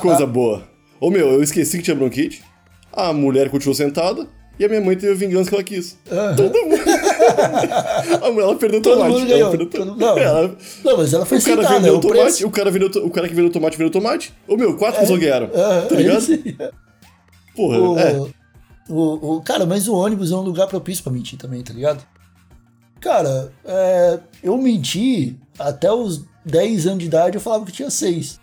Coisa 0.00 0.26
boa. 0.26 0.66
Ô 0.98 1.10
meu, 1.10 1.28
eu 1.28 1.42
esqueci 1.42 1.76
que 1.76 1.84
tinha 1.84 1.94
bronquite. 1.94 2.42
A 2.90 3.12
mulher 3.12 3.50
continuou 3.50 3.74
sentada. 3.74 4.26
E 4.58 4.64
a 4.64 4.68
minha 4.68 4.80
mãe 4.80 4.96
teve 4.96 5.12
a 5.12 5.16
vingança 5.16 5.50
que 5.50 5.54
ela 5.54 5.64
quis. 5.64 5.98
Todo 6.36 6.54
mundo. 6.64 6.80
a 8.24 8.30
mulher 8.30 8.44
ela 8.44 8.56
perdeu 8.56 8.80
o 8.80 8.82
Todo 8.82 8.94
tomate. 8.98 9.12
mundo 9.12 9.20
ela 9.20 9.30
ganhou. 9.34 9.50
perdeu 9.50 9.68
Todo- 9.70 9.90
to- 9.92 9.96
não. 10.00 10.18
Ela- 10.18 10.56
Não, 10.84 10.96
mas 10.96 11.12
ela 11.12 11.26
foi 11.26 11.38
o 11.38 11.42
cara 11.42 11.56
sentada, 11.62 11.74
é 11.74 11.78
vendeu 11.80 11.94
o 11.94 11.98
o 11.98 12.00
tomate, 12.00 12.20
preço. 12.22 12.46
o 12.46 12.50
cara, 12.50 12.70
vendeu, 12.70 12.88
o 13.04 13.10
cara 13.10 13.28
que 13.28 13.34
vendeu 13.34 13.50
o 13.50 13.52
tomate 13.52 13.76
vendeu 13.76 13.88
o 13.88 13.92
tomate. 13.92 14.32
Ô 14.48 14.56
meu, 14.56 14.76
quatro 14.76 15.00
pessoas 15.00 15.20
ganharam. 15.20 15.50
Aham, 15.54 15.86
tá 15.88 15.94
é 15.94 15.98
ligado? 15.98 16.24
aí. 16.32 16.56
Porra, 17.54 17.78
O, 17.78 17.98
é. 17.98 18.20
o, 18.88 19.36
o- 19.36 19.42
cara, 19.42 19.66
mas 19.66 19.88
o 19.88 19.94
ônibus 19.94 20.32
é 20.32 20.34
um 20.36 20.40
lugar 20.40 20.66
propício 20.68 21.02
pra 21.04 21.12
mentir 21.12 21.38
também, 21.38 21.62
tá 21.62 21.72
ligado? 21.74 22.02
Cara, 23.00 23.52
é, 23.64 24.18
eu 24.42 24.56
menti 24.56 25.36
até 25.58 25.92
os 25.92 26.24
10 26.46 26.86
anos 26.86 27.00
de 27.00 27.06
idade, 27.06 27.36
eu 27.36 27.40
falava 27.42 27.64
que 27.66 27.72
tinha 27.72 27.90
6. 27.90 28.40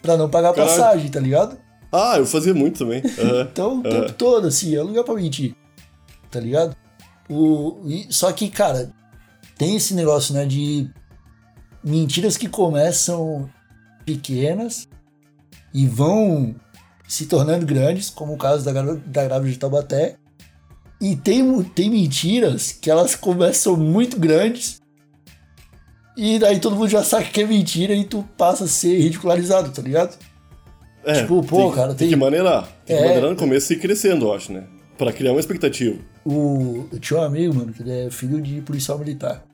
Pra 0.00 0.16
não 0.16 0.28
pagar 0.30 0.52
Caralho. 0.54 0.70
passagem, 0.70 1.10
tá 1.10 1.20
ligado? 1.20 1.56
Ah, 1.96 2.18
eu 2.18 2.26
fazia 2.26 2.52
muito 2.54 2.78
também. 2.80 3.02
Aham. 3.18 3.48
Então, 3.50 3.78
o 3.78 3.82
tempo 3.82 4.12
todo, 4.14 4.46
assim, 4.48 4.74
é 4.74 4.82
lugar 4.82 5.04
pra 5.04 5.14
mentir. 5.14 5.54
Tá 6.30 6.40
ligado? 6.40 6.76
O, 7.28 7.80
e- 7.86 8.06
só 8.10 8.32
que, 8.32 8.50
cara, 8.50 8.92
tem 9.56 9.76
esse 9.76 9.94
negócio, 9.94 10.34
né, 10.34 10.44
de 10.44 10.90
mentiras 11.82 12.36
que 12.36 12.48
começam 12.48 13.48
pequenas 14.04 14.88
e 15.72 15.86
vão 15.86 16.54
se 17.06 17.26
tornando 17.26 17.64
grandes, 17.66 18.10
como 18.10 18.34
o 18.34 18.38
caso 18.38 18.64
da, 18.64 18.72
da 18.72 19.24
grávida 19.24 19.52
de 19.52 19.58
Taubaté. 19.58 20.16
E 21.00 21.14
tem, 21.16 21.62
tem 21.62 21.90
mentiras 21.90 22.72
que 22.72 22.90
elas 22.90 23.14
começam 23.14 23.76
muito 23.76 24.18
grandes 24.18 24.80
e 26.16 26.38
daí 26.38 26.60
todo 26.60 26.76
mundo 26.76 26.88
já 26.88 27.02
sabe 27.02 27.26
que 27.30 27.42
é 27.42 27.46
mentira 27.46 27.92
e 27.94 28.04
tu 28.04 28.22
passa 28.38 28.64
a 28.64 28.68
ser 28.68 28.98
ridicularizado, 29.00 29.70
tá 29.70 29.82
ligado? 29.82 30.16
É, 31.04 31.20
Tipo, 31.22 31.42
pô, 31.42 31.56
tem, 31.56 31.72
cara, 31.72 31.88
tem 31.88 31.96
tem- 31.96 32.08
que 32.08 32.16
maneirar. 32.16 32.62
Tem 32.86 32.96
que 32.96 33.02
É. 33.02 33.06
maneirar 33.06 33.30
no 33.30 33.36
começo 33.36 33.72
e 33.72 33.76
ir 33.76 33.80
crescendo, 33.80 34.26
eu 34.26 34.32
acho, 34.34 34.52
né? 34.52 34.64
Pra 34.96 35.12
criar 35.12 35.32
uma 35.32 35.40
expectativa. 35.40 35.96
o, 36.24 36.86
eu 36.92 36.98
tinha 36.98 37.20
um 37.20 37.22
amigo, 37.22 37.54
mano, 37.54 37.72
que 37.72 37.82
ele 37.82 37.92
é 38.06 38.10
filho 38.10 38.40
de 38.40 38.60
policial 38.62 38.98
militar. 38.98 39.44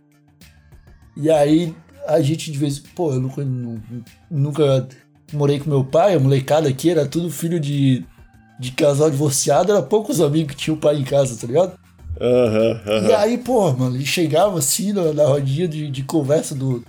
E 1.17 1.31
aí 1.31 1.75
a 2.07 2.21
gente 2.21 2.51
de 2.51 2.59
vez. 2.59 2.79
Pô, 2.79 3.13
eu 3.13 3.21
nunca, 3.21 3.45
nu- 3.45 3.81
nunca 4.31 4.89
morei 5.33 5.59
com 5.59 5.69
meu 5.71 5.85
pai, 5.85 6.15
a 6.15 6.21
molecada 6.21 6.69
aqui 6.69 6.91
era 6.91 7.07
tudo 7.07 7.31
filho 7.31 7.59
de, 7.61 8.05
de 8.59 8.71
casal 8.73 9.11
divorciado, 9.11 9.73
era 9.73 9.83
poucos 9.83 10.21
amigos 10.21 10.55
que 10.55 10.61
tinham 10.63 10.77
pai 10.77 10.97
em 10.97 11.05
casa, 11.05 11.37
tá 11.41 11.47
ligado? 11.47 11.79
Aham, 12.21 12.81
aham. 12.87 13.09
E 13.09 13.13
aí, 13.15 13.39
pô, 13.39 13.73
mano, 13.73 13.97
ele 13.97 14.05
chegava 14.07 14.59
assim 14.59 14.93
na, 14.93 15.13
na 15.13 15.25
rodinha 15.25 15.67
de, 15.67 15.91
de 15.91 16.03
conversa 16.03 16.55
do, 16.55 16.85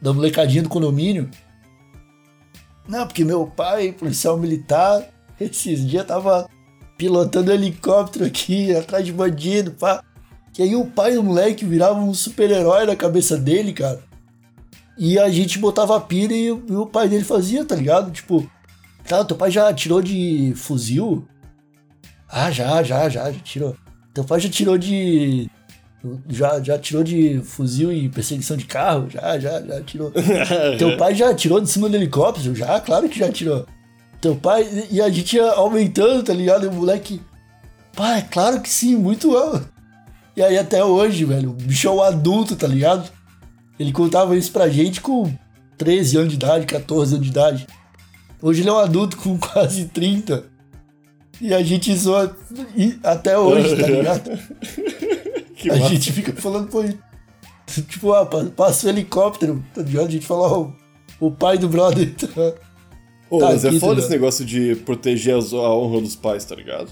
da 0.00 0.12
molecadinha 0.12 0.62
do 0.62 0.68
condomínio. 0.68 1.28
Não, 2.88 3.06
porque 3.06 3.24
meu 3.24 3.46
pai, 3.46 3.92
policial 3.92 4.36
militar, 4.38 5.02
esses 5.40 5.86
dias 5.86 6.06
tava 6.06 6.48
pilotando 6.98 7.52
helicóptero 7.52 8.24
aqui 8.24 8.74
atrás 8.74 9.04
de 9.04 9.12
bandido, 9.12 9.72
pá. 9.72 10.02
Que 10.52 10.62
aí 10.62 10.76
o 10.76 10.86
pai 10.86 11.14
do 11.14 11.22
moleque 11.24 11.64
virava 11.64 11.98
um 11.98 12.14
super-herói 12.14 12.86
na 12.86 12.94
cabeça 12.94 13.36
dele, 13.36 13.72
cara. 13.72 14.00
E 14.96 15.18
a 15.18 15.28
gente 15.28 15.58
botava 15.58 15.96
a 15.96 16.00
pilha 16.00 16.34
e, 16.34 16.52
o- 16.52 16.62
e 16.68 16.72
o 16.76 16.86
pai 16.86 17.08
dele 17.08 17.24
fazia, 17.24 17.64
tá 17.64 17.74
ligado? 17.74 18.12
Tipo, 18.12 18.48
tá, 19.08 19.24
teu 19.24 19.36
pai 19.36 19.50
já 19.50 19.72
tirou 19.74 20.00
de 20.00 20.52
fuzil? 20.54 21.26
Ah, 22.28 22.50
já, 22.52 22.82
já, 22.82 23.08
já, 23.08 23.32
já 23.32 23.40
tirou. 23.40 23.74
Teu 24.12 24.22
pai 24.24 24.38
já 24.38 24.48
tirou 24.48 24.78
de. 24.78 25.50
Já, 26.28 26.60
já 26.60 26.78
tirou 26.78 27.02
de 27.02 27.40
fuzil 27.44 27.92
e 27.92 28.08
perseguição 28.08 28.56
de 28.56 28.64
carro? 28.64 29.08
Já, 29.10 29.38
já, 29.38 29.60
já 29.62 29.80
tirou. 29.82 30.12
Teu 30.78 30.96
pai 30.96 31.14
já 31.14 31.34
tirou 31.34 31.60
de 31.60 31.70
cima 31.70 31.88
do 31.88 31.96
helicóptero? 31.96 32.54
Já, 32.54 32.80
claro 32.80 33.08
que 33.08 33.18
já 33.18 33.30
tirou. 33.30 33.66
Teu 34.20 34.36
pai. 34.36 34.86
E 34.90 35.00
a 35.00 35.08
gente 35.10 35.36
ia 35.36 35.50
aumentando, 35.52 36.22
tá 36.22 36.32
ligado? 36.32 36.64
E 36.64 36.68
o 36.68 36.72
moleque. 36.72 37.20
Pai, 37.94 38.26
claro 38.30 38.60
que 38.60 38.68
sim, 38.68 38.96
muito 38.96 39.36
alto. 39.36 39.68
E 40.36 40.42
aí 40.42 40.58
até 40.58 40.84
hoje, 40.84 41.24
velho, 41.24 41.50
o 41.50 41.52
bicho 41.52 41.86
é 41.86 41.90
um 41.90 42.02
adulto, 42.02 42.56
tá 42.56 42.66
ligado? 42.66 43.08
Ele 43.78 43.92
contava 43.92 44.36
isso 44.36 44.50
pra 44.50 44.68
gente 44.68 45.00
com 45.00 45.32
13 45.78 46.16
anos 46.16 46.28
de 46.30 46.34
idade, 46.36 46.66
14 46.66 47.14
anos 47.14 47.26
de 47.26 47.32
idade. 47.32 47.66
Hoje 48.42 48.62
ele 48.62 48.68
é 48.68 48.72
um 48.72 48.78
adulto 48.78 49.16
com 49.16 49.36
quase 49.38 49.86
30. 49.86 50.44
E 51.40 51.52
a 51.52 51.62
gente 51.62 51.94
zoa 51.96 52.36
até 53.02 53.38
hoje, 53.38 53.76
tá 53.76 53.86
ligado? 53.88 54.30
Que 55.64 55.70
A 55.70 55.76
massa. 55.80 55.94
gente 55.94 56.12
fica 56.12 56.32
falando, 56.34 56.68
pô. 56.68 56.82
Tipo, 57.88 58.12
ah, 58.12 58.26
pa- 58.26 58.44
passa 58.54 58.86
o 58.86 58.90
helicóptero, 58.90 59.64
tá 59.74 59.80
ligado? 59.82 60.06
A 60.08 60.10
gente 60.10 60.26
fala, 60.26 60.46
ó, 60.52 60.70
o 61.18 61.30
pai 61.30 61.56
do 61.56 61.68
brother. 61.68 62.12
Tá? 62.14 62.52
Ô, 63.30 63.38
Tá 63.38 63.46
mas 63.46 63.64
é 63.64 63.68
aqui, 63.68 63.76
tá 63.76 63.80
foda 63.80 63.94
ligado? 63.94 63.98
esse 64.04 64.10
negócio 64.10 64.44
de 64.44 64.76
proteger 64.76 65.34
a 65.34 65.74
honra 65.74 66.00
dos 66.02 66.14
pais, 66.14 66.44
tá 66.44 66.54
ligado? 66.54 66.90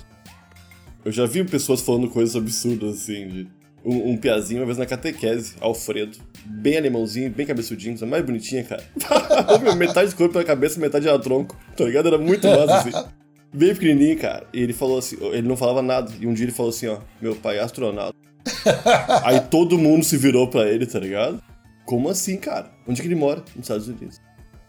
Eu 1.04 1.12
já 1.12 1.26
vi 1.26 1.44
pessoas 1.44 1.80
falando 1.82 2.08
coisas 2.08 2.34
absurdas, 2.34 2.94
assim, 3.02 3.28
de... 3.28 3.48
Um, 3.84 4.12
um 4.12 4.16
piazinho, 4.16 4.60
uma 4.60 4.66
vez 4.66 4.78
na 4.78 4.86
catequese, 4.86 5.54
Alfredo. 5.60 6.16
Bem 6.46 6.78
alemãozinho, 6.78 7.28
bem 7.30 7.44
cabeçudinho, 7.44 7.94
coisa 7.94 8.06
mais 8.06 8.24
bonitinha, 8.24 8.62
cara. 8.64 8.82
Metade 9.76 10.10
do 10.10 10.16
corpo 10.16 10.38
era 10.38 10.46
cabeça, 10.46 10.78
metade 10.80 11.08
era 11.08 11.18
tronco, 11.18 11.56
tá 11.76 11.84
ligado? 11.84 12.06
Era 12.06 12.16
muito 12.16 12.46
massa, 12.46 12.76
assim. 12.78 13.08
Bem 13.52 13.74
pequenininho, 13.74 14.16
cara. 14.18 14.46
E 14.54 14.60
ele 14.62 14.72
falou 14.72 14.98
assim, 14.98 15.16
ele 15.32 15.46
não 15.48 15.56
falava 15.56 15.82
nada. 15.82 16.10
E 16.20 16.26
um 16.28 16.32
dia 16.32 16.44
ele 16.44 16.52
falou 16.52 16.70
assim, 16.70 16.86
ó, 16.86 16.98
meu 17.20 17.34
pai 17.34 17.58
é 17.58 17.60
astronauta. 17.60 18.16
Aí 19.24 19.40
todo 19.40 19.78
mundo 19.78 20.04
se 20.04 20.16
virou 20.16 20.48
pra 20.48 20.68
ele, 20.68 20.86
tá 20.86 20.98
ligado? 20.98 21.42
Como 21.84 22.08
assim, 22.08 22.36
cara? 22.36 22.70
Onde 22.86 23.00
que 23.00 23.08
ele 23.08 23.14
mora? 23.14 23.42
Nos 23.56 23.64
Estados 23.64 23.88
Unidos. 23.88 24.20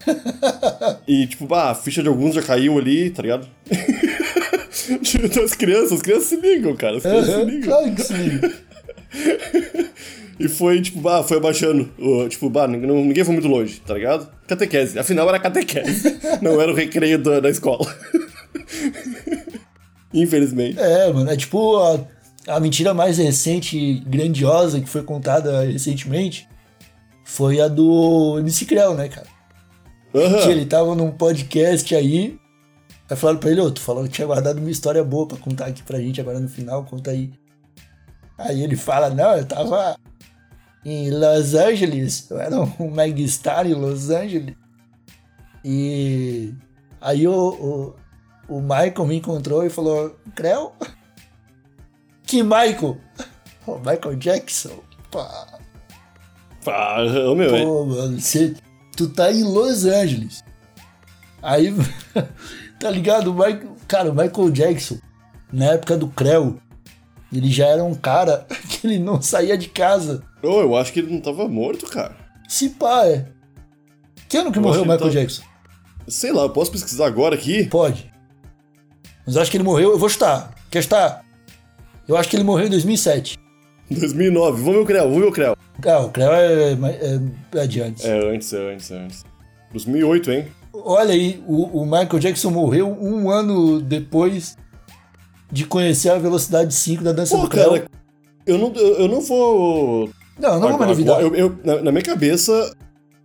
E, 1.08 1.26
tipo, 1.26 1.46
bah, 1.46 1.70
a 1.70 1.74
ficha 1.74 2.02
de 2.02 2.08
alguns 2.08 2.34
já 2.34 2.42
caiu 2.42 2.78
ali, 2.78 3.08
tá 3.10 3.22
ligado? 3.22 3.48
Então, 4.86 5.42
as 5.44 5.54
crianças, 5.54 5.92
as 5.92 6.02
crianças 6.02 6.26
se 6.28 6.36
ligam, 6.36 6.74
cara. 6.76 6.96
As 6.98 7.02
crianças 7.02 7.34
se 7.34 7.44
ligam. 7.44 7.62
Claro 7.62 7.94
que 7.94 8.02
sim. 8.02 8.40
E 10.38 10.48
foi, 10.48 10.80
tipo, 10.82 11.00
bah, 11.00 11.22
foi 11.22 11.36
abaixando. 11.38 11.90
tipo, 12.28 12.50
bah, 12.50 12.66
ninguém, 12.68 12.86
não- 12.88 13.04
ninguém 13.04 13.24
foi 13.24 13.32
muito 13.32 13.48
longe, 13.48 13.80
tá 13.80 13.94
ligado? 13.94 14.28
Catequese. 14.46 14.98
Afinal, 14.98 15.28
era 15.28 15.38
catequese. 15.38 16.18
não 16.42 16.60
era 16.60 16.70
o 16.70 16.74
recreio 16.74 17.18
da, 17.18 17.40
da 17.40 17.48
escola. 17.48 17.86
Infelizmente. 20.12 20.78
É, 20.78 21.12
mano, 21.12 21.30
é 21.30 21.36
tipo 21.36 21.76
a, 21.76 22.00
a 22.46 22.60
mentira 22.60 22.92
mais 22.92 23.18
recente 23.18 23.78
e 23.78 24.00
grandiosa 24.00 24.80
que 24.80 24.88
foi 24.88 25.02
contada 25.02 25.62
recentemente 25.64 26.48
foi 27.24 27.60
a 27.60 27.68
do 27.68 28.38
MC 28.38 28.66
Creu, 28.66 28.94
né, 28.94 29.08
cara? 29.08 29.26
Aham. 30.14 30.42
Que 30.42 30.48
ele 30.50 30.66
tava 30.66 30.94
num 30.94 31.10
podcast 31.10 31.94
aí. 31.94 32.38
Aí 33.10 33.16
falaram 33.16 33.40
pra 33.40 33.50
ele, 33.50 33.60
ô, 33.60 33.70
tu 33.70 33.80
falou 33.80 34.04
que 34.04 34.10
tinha 34.10 34.26
guardado 34.26 34.58
uma 34.58 34.70
história 34.70 35.02
boa 35.02 35.26
pra 35.26 35.38
contar 35.38 35.66
aqui 35.66 35.82
pra 35.82 35.98
gente 35.98 36.20
agora 36.20 36.38
no 36.38 36.48
final, 36.48 36.84
conta 36.84 37.10
aí. 37.10 37.32
Aí 38.38 38.62
ele 38.62 38.76
fala, 38.76 39.10
não, 39.10 39.36
eu 39.36 39.44
tava 39.44 39.96
em 40.84 41.10
Los 41.10 41.54
Angeles, 41.54 42.30
eu 42.30 42.38
era 42.38 42.60
um 42.60 42.90
megastar 42.90 43.66
em 43.66 43.74
Los 43.74 44.10
Angeles. 44.10 44.54
E 45.64 46.52
aí 47.00 47.26
o, 47.26 47.94
o, 48.48 48.56
o 48.56 48.60
Michael 48.60 49.06
me 49.06 49.16
encontrou 49.16 49.64
e 49.64 49.70
falou, 49.70 50.16
Creu? 50.34 50.72
Que 52.34 52.42
Michael? 52.42 52.98
O 53.66 53.78
Michael 53.78 54.16
Jackson. 54.16 54.80
Pá. 55.10 55.46
Pá, 56.64 56.96
ô, 57.30 57.34
meu, 57.34 57.54
é- 57.54 57.64
Pô, 57.64 57.86
mano, 57.86 58.20
você, 58.20 58.54
tu 58.94 59.08
tá 59.08 59.32
em 59.32 59.42
Los 59.44 59.84
Angeles. 59.86 60.42
Aí, 61.40 61.72
tá 62.80 62.90
ligado? 62.90 63.28
O 63.30 63.32
Michael, 63.34 63.74
cara, 63.88 64.10
o 64.10 64.14
Michael 64.14 64.50
Jackson, 64.50 64.98
na 65.50 65.66
época 65.66 65.96
do 65.96 66.08
Creu, 66.08 66.58
ele 67.32 67.50
já 67.50 67.68
era 67.68 67.82
um 67.84 67.94
cara 67.94 68.46
que 68.68 68.86
ele 68.86 68.98
não 68.98 69.22
saía 69.22 69.56
de 69.56 69.68
casa. 69.68 70.22
Ô, 70.42 70.60
eu 70.60 70.76
acho 70.76 70.92
que 70.92 70.98
ele 71.00 71.10
não 71.14 71.20
tava 71.22 71.48
morto, 71.48 71.86
cara. 71.86 72.14
Se 72.46 72.68
pá, 72.70 73.06
é. 73.06 73.26
Que 74.28 74.36
ano 74.36 74.52
que 74.52 74.58
Eu 74.58 74.62
morreu 74.62 74.82
o 74.82 74.84
Michael 74.84 74.98
tá- 75.00 75.08
Jackson? 75.08 75.42
Sei 76.08 76.32
lá, 76.32 76.42
eu 76.42 76.50
posso 76.50 76.70
pesquisar 76.72 77.06
agora 77.06 77.34
aqui? 77.34 77.64
Pode. 77.68 78.12
Mas 79.24 79.36
eu 79.36 79.40
acho 79.40 79.50
que 79.50 79.56
ele 79.56 79.64
morreu, 79.64 79.92
eu 79.92 79.98
vou 79.98 80.08
chutar. 80.10 80.52
Quer 80.70 80.82
chutar? 80.82 81.23
Eu 82.06 82.16
acho 82.16 82.28
que 82.28 82.36
ele 82.36 82.44
morreu 82.44 82.66
em 82.66 82.70
2007. 82.70 83.38
2009. 83.90 84.62
Vamos 84.62 84.74
ver 84.74 84.80
o 84.80 84.86
Creu, 84.86 85.02
vamos 85.04 85.18
ver 85.18 85.26
o 85.28 85.32
Creu. 85.32 85.56
Ah, 85.86 85.98
o 86.00 86.10
Creu 86.10 86.32
é, 86.32 86.72
é, 86.72 87.20
é 87.54 87.60
adiante. 87.60 88.06
É 88.06 88.34
antes, 88.34 88.52
é 88.52 88.72
antes, 88.72 88.90
é 88.90 88.98
antes. 88.98 89.24
2008, 89.72 90.32
hein? 90.32 90.46
Olha 90.72 91.12
aí, 91.12 91.42
o, 91.46 91.80
o 91.80 91.84
Michael 91.84 92.18
Jackson 92.18 92.50
morreu 92.50 92.88
um 92.88 93.30
ano 93.30 93.80
depois 93.80 94.56
de 95.50 95.64
conhecer 95.64 96.10
a 96.10 96.18
velocidade 96.18 96.74
5 96.74 97.02
da 97.04 97.12
dança 97.12 97.36
Pô, 97.36 97.42
do 97.42 97.48
Creu. 97.48 97.70
cara, 97.70 97.84
Eu 98.46 98.58
não, 98.58 98.72
eu, 98.74 98.94
eu 99.00 99.08
não 99.08 99.20
vou. 99.20 100.10
Não, 100.38 100.58
não 100.58 100.70
vou 100.70 100.80
me 100.80 100.86
duvidar. 100.86 101.20
Eu, 101.20 101.34
eu- 101.34 101.58
na, 101.64 101.82
na 101.82 101.92
minha 101.92 102.02
cabeça, 102.02 102.74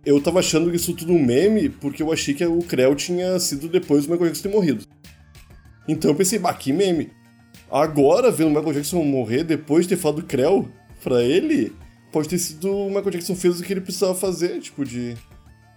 eu 0.04 0.20
tava 0.22 0.38
achando 0.38 0.74
isso 0.74 0.94
tudo 0.94 1.12
um 1.12 1.22
meme, 1.24 1.68
porque 1.68 2.02
eu 2.02 2.12
achei 2.12 2.34
que 2.34 2.44
o 2.44 2.58
Creu 2.60 2.94
tinha 2.94 3.38
sido 3.40 3.68
depois 3.68 4.06
do 4.06 4.12
Michael 4.12 4.30
Jackson 4.30 4.48
ter 4.48 4.54
morrido. 4.54 4.84
Então 5.88 6.10
eu 6.10 6.14
pensei, 6.14 6.38
bah, 6.38 6.54
que 6.54 6.72
meme. 6.72 7.10
Agora, 7.70 8.30
vendo 8.30 8.48
o 8.48 8.50
Michael 8.50 8.74
Jackson 8.74 9.02
morrer 9.04 9.44
depois 9.44 9.86
de 9.86 9.94
ter 9.94 10.00
falado 10.00 10.22
Creu 10.22 10.68
pra 11.02 11.22
ele, 11.22 11.72
pode 12.10 12.28
ter 12.28 12.38
sido 12.38 12.70
o 12.70 12.88
Michael 12.88 13.10
Jackson 13.10 13.36
fez 13.36 13.60
o 13.60 13.62
que 13.62 13.72
ele 13.72 13.80
precisava 13.80 14.14
fazer, 14.14 14.60
tipo 14.60 14.84
de. 14.84 15.14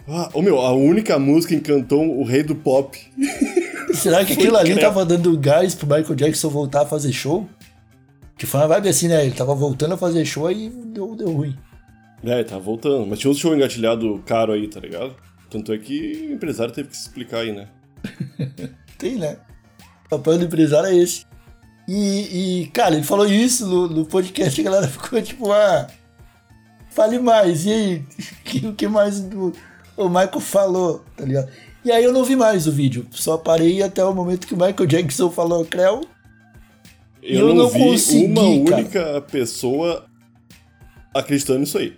Ah, 0.08 0.30
ô 0.34 0.42
meu, 0.42 0.60
a 0.60 0.74
única 0.74 1.18
música 1.20 1.54
encantou 1.54 2.20
o 2.20 2.24
rei 2.24 2.44
do 2.44 2.56
pop. 2.56 3.00
Será 3.94 4.26
que 4.26 4.34
aquilo 4.34 4.58
ali 4.58 4.78
tava 4.80 5.06
dando 5.06 5.38
gás 5.38 5.76
pro 5.76 5.88
Michael 5.88 6.16
Jackson 6.16 6.50
voltar 6.50 6.82
a 6.82 6.86
fazer 6.86 7.14
show? 7.14 7.48
Que 8.36 8.46
foi 8.46 8.60
uma 8.60 8.68
vibe 8.68 8.90
assim, 8.90 9.08
né? 9.08 9.24
Ele 9.24 9.36
tava 9.36 9.54
voltando 9.54 9.94
a 9.94 9.98
fazer 9.98 10.26
show 10.26 10.52
e 10.52 10.70
deu, 10.70 11.16
deu 11.16 11.32
ruim. 11.32 11.56
É, 12.24 12.44
tá 12.44 12.58
voltando. 12.58 13.06
Mas 13.06 13.20
tinha 13.20 13.30
outro 13.30 13.42
show 13.42 13.56
engatilhado 13.56 14.22
caro 14.26 14.52
aí, 14.52 14.68
tá 14.68 14.80
ligado? 14.80 15.16
Tanto 15.50 15.72
é 15.72 15.78
que 15.78 16.28
o 16.30 16.34
empresário 16.34 16.74
teve 16.74 16.90
que 16.90 16.98
se 16.98 17.04
explicar 17.04 17.40
aí, 17.42 17.52
né? 17.52 17.68
Tem, 18.98 19.16
né? 19.16 19.38
O 20.06 20.10
papel 20.10 20.40
do 20.40 20.46
empresário 20.46 20.90
é 20.90 20.96
esse. 20.96 21.26
E, 21.88 22.62
e, 22.62 22.68
cara, 22.68 22.96
ele 22.96 23.04
falou 23.04 23.26
isso 23.26 23.68
no, 23.68 23.88
no 23.90 24.06
podcast 24.06 24.60
e 24.60 24.62
a 24.62 24.72
galera 24.72 24.88
ficou 24.88 25.22
tipo, 25.22 25.52
ah, 25.52 25.88
fale 26.90 27.20
mais. 27.20 27.66
E 27.66 27.72
aí, 27.72 27.96
o 27.98 28.44
que, 28.44 28.68
o 28.68 28.74
que 28.74 28.88
mais 28.88 29.20
do, 29.20 29.54
o 29.98 30.08
Michael 30.08 30.40
falou, 30.40 31.04
tá 31.16 31.26
ligado? 31.26 31.50
E 31.84 31.92
aí 31.92 32.04
eu 32.04 32.14
não 32.14 32.24
vi 32.24 32.36
mais 32.36 32.66
o 32.66 32.72
vídeo, 32.72 33.06
só 33.12 33.38
parei 33.38 33.84
até 33.84 34.04
o 34.06 34.14
momento 34.14 34.48
que 34.48 34.54
o 34.54 34.58
Michael 34.58 34.86
Jackson 34.88 35.30
falou 35.30 35.66
Creu. 35.66 36.02
Eu, 37.22 37.50
Eu 37.50 37.56
não, 37.56 37.70
vi 37.70 37.80
consegui, 37.80 38.26
uma 38.26 38.70
cara. 38.70 38.82
única 38.82 39.22
pessoa 39.30 40.06
acreditando 41.14 41.60
nisso 41.60 41.78
aí. 41.78 41.98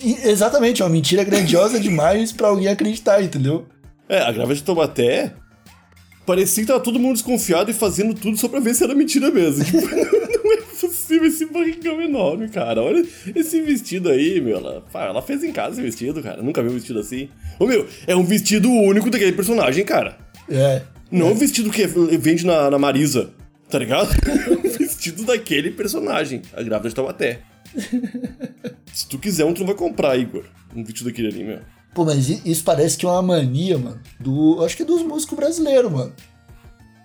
E, 0.00 0.28
exatamente, 0.28 0.82
é 0.82 0.84
uma 0.84 0.90
mentira 0.90 1.24
grandiosa 1.24 1.78
demais 1.80 2.32
pra 2.32 2.48
alguém 2.48 2.68
acreditar, 2.68 3.22
entendeu? 3.22 3.66
É, 4.08 4.20
a 4.20 4.30
grávida 4.30 4.54
de 4.54 4.62
Taubaté 4.62 5.34
parecia 6.26 6.62
que 6.62 6.68
tava 6.68 6.80
todo 6.80 6.98
mundo 6.98 7.14
desconfiado 7.14 7.70
e 7.70 7.74
fazendo 7.74 8.12
tudo 8.12 8.36
só 8.36 8.48
pra 8.48 8.60
ver 8.60 8.74
se 8.74 8.84
era 8.84 8.94
mentira 8.94 9.30
mesmo. 9.30 9.64
Tipo, 10.36 10.44
não 10.44 10.52
é 10.52 10.56
possível 10.80 11.26
esse 11.26 11.46
barrigão 11.46 12.02
enorme, 12.02 12.48
cara. 12.48 12.82
Olha 12.82 13.04
esse 13.34 13.60
vestido 13.62 14.10
aí, 14.10 14.40
meu. 14.40 14.58
Ela, 14.58 14.84
ela 14.94 15.22
fez 15.22 15.42
em 15.42 15.52
casa 15.52 15.72
esse 15.72 15.82
vestido, 15.82 16.22
cara. 16.22 16.42
Nunca 16.42 16.62
vi 16.62 16.68
um 16.68 16.74
vestido 16.74 16.98
assim. 16.98 17.28
Ô, 17.58 17.66
meu, 17.66 17.86
é 18.06 18.14
um 18.14 18.24
vestido 18.24 18.70
único 18.70 19.08
daquele 19.08 19.32
personagem, 19.32 19.84
cara. 19.84 20.18
É. 20.48 20.82
Não 21.10 21.32
um 21.32 21.34
vestido 21.34 21.70
que 21.70 21.86
vende 21.86 22.44
na, 22.44 22.70
na 22.70 22.78
Marisa, 22.78 23.30
tá 23.70 23.78
ligado? 23.78 24.10
um 24.50 24.68
vestido 24.68 25.24
daquele 25.24 25.70
personagem, 25.70 26.42
a 26.52 26.62
grávida 26.62 26.88
de 26.88 26.94
Taubaté. 26.94 27.40
Se 28.92 29.08
tu 29.08 29.18
quiser 29.18 29.44
um, 29.44 29.52
tu 29.52 29.60
não 29.60 29.66
vai 29.66 29.76
comprar, 29.76 30.16
Igor. 30.16 30.44
Um 30.74 30.84
vestido 30.84 31.08
daquele 31.08 31.28
ali, 31.28 31.44
meu. 31.44 31.60
Pô, 31.96 32.04
mas 32.04 32.28
isso 32.28 32.62
parece 32.62 32.98
que 32.98 33.06
é 33.06 33.08
uma 33.08 33.22
mania, 33.22 33.78
mano. 33.78 33.98
Do. 34.20 34.62
Acho 34.62 34.76
que 34.76 34.84
dos 34.84 35.00
músicos 35.02 35.34
brasileiros, 35.34 35.90
mano. 35.90 36.12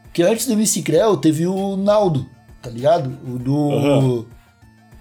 Porque 0.03 0.21
antes 0.21 0.45
do 0.45 0.51
MC 0.51 0.81
Creu 0.81 1.15
teve 1.15 1.47
o 1.47 1.77
Naldo, 1.77 2.25
tá 2.61 2.69
ligado? 2.69 3.17
O 3.25 3.39
do. 3.39 3.71
Aham. 3.71 4.25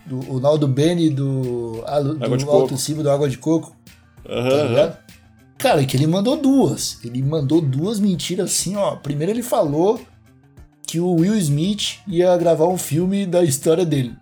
do 0.06 0.32
o 0.32 0.38
Naldo 0.38 0.68
Beni 0.68 1.10
do. 1.10 1.82
ah, 1.84 1.98
do 1.98 2.24
Água 2.24 2.38
de 2.38 2.44
Alto 2.44 2.68
Coco. 2.68 2.76
Cima 2.78 3.02
do 3.02 3.10
Água 3.10 3.28
de 3.28 3.36
Coco, 3.36 3.74
tá 4.24 4.32
Aham, 4.32 4.48
aham. 4.48 4.68
ligado? 4.68 4.98
Cara, 5.58 5.84
que 5.84 5.96
ele 5.96 6.06
mandou 6.06 6.36
duas. 6.36 6.98
Ele 7.04 7.20
mandou 7.20 7.60
duas 7.60 7.98
mentiras 7.98 8.52
assim, 8.52 8.76
ó. 8.76 8.94
Primeiro 8.94 9.32
ele 9.32 9.42
falou 9.42 10.00
que 10.86 11.00
o 11.00 11.16
Will 11.16 11.34
Smith 11.36 11.98
ia 12.06 12.36
gravar 12.36 12.66
um 12.68 12.78
filme 12.78 13.26
da 13.26 13.42
história 13.42 13.84
dele. 13.84 14.14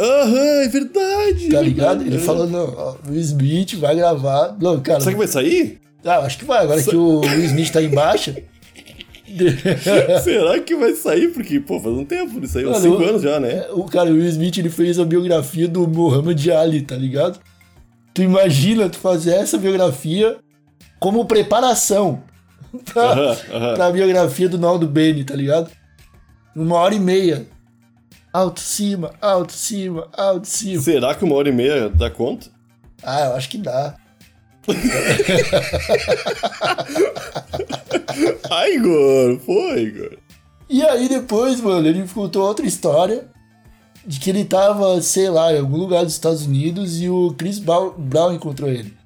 Aham, 0.00 0.62
é 0.64 0.68
verdade. 0.68 1.48
Tá 1.50 1.58
é 1.58 1.62
ligado? 1.62 1.98
verdade. 1.98 2.04
Ele 2.06 2.18
falou, 2.18 2.48
não, 2.48 2.74
ó, 2.76 2.94
o 3.08 3.14
Smith 3.16 3.74
vai 3.74 3.94
gravar. 3.94 4.56
Não, 4.60 4.80
cara. 4.80 5.00
Será 5.00 5.12
que 5.12 5.18
vai 5.18 5.28
sair? 5.28 5.78
Ah, 6.04 6.18
acho 6.20 6.38
que 6.38 6.44
vai. 6.44 6.62
Agora 6.64 6.82
que 6.82 6.96
o 6.96 7.20
Smith 7.44 7.70
tá 7.70 7.82
em 7.82 7.88
baixa. 7.90 8.34
Será 10.24 10.58
que 10.60 10.74
vai 10.74 10.94
sair? 10.94 11.28
Porque, 11.28 11.60
pô, 11.60 11.78
faz 11.80 11.94
um 11.94 12.04
tempo 12.04 12.44
isso 12.44 12.58
aí, 12.58 12.64
uns 12.66 12.72
Mano, 12.82 12.82
5 12.96 13.02
o- 13.02 13.08
anos 13.08 13.22
já, 13.22 13.38
né? 13.38 13.66
o 13.72 13.84
cara, 13.84 14.10
o 14.10 14.14
Will 14.14 14.26
Smith, 14.26 14.58
ele 14.58 14.70
fez 14.70 14.98
a 14.98 15.04
biografia 15.04 15.68
do 15.68 15.86
Muhammad 15.86 16.44
Ali, 16.48 16.82
tá 16.82 16.96
ligado? 16.96 17.38
Tu 18.12 18.22
imagina 18.22 18.88
tu 18.88 18.98
fazer 18.98 19.34
essa 19.34 19.56
biografia 19.56 20.36
como 20.98 21.24
preparação 21.26 22.22
pra, 22.92 23.02
Aham, 23.12 23.36
aham. 23.52 23.74
pra 23.74 23.90
biografia 23.92 24.48
do 24.48 24.58
Naldo 24.58 24.86
Beni, 24.88 25.22
tá 25.24 25.34
ligado? 25.36 25.70
Uma 26.56 26.76
hora 26.76 26.94
e 26.94 26.98
meia. 27.00 27.46
Alto, 28.32 28.60
cima, 28.60 29.12
alto, 29.20 29.52
cima, 29.52 30.08
alto, 30.12 30.46
cima. 30.46 30.80
Será 30.80 31.16
que 31.16 31.24
uma 31.24 31.34
hora 31.34 31.48
e 31.48 31.52
meia 31.52 31.88
dá 31.88 32.08
conta? 32.08 32.48
Ah, 33.02 33.24
eu 33.26 33.34
acho 33.34 33.48
que 33.48 33.58
dá. 33.58 33.96
Ai, 38.50 38.74
Igor, 38.74 39.40
pô, 39.44 39.74
Igor. 39.74 40.16
E 40.68 40.80
aí 40.84 41.08
depois, 41.08 41.60
mano, 41.60 41.88
ele 41.88 42.06
contou 42.06 42.46
outra 42.46 42.64
história 42.64 43.26
de 44.06 44.20
que 44.20 44.30
ele 44.30 44.44
tava, 44.44 45.02
sei 45.02 45.28
lá, 45.28 45.52
em 45.52 45.58
algum 45.58 45.76
lugar 45.76 46.04
dos 46.04 46.12
Estados 46.12 46.46
Unidos 46.46 47.00
e 47.00 47.08
o 47.08 47.34
Chris 47.36 47.58
Brown, 47.58 48.32
encontrou 48.32 48.70
ele. 48.70 48.96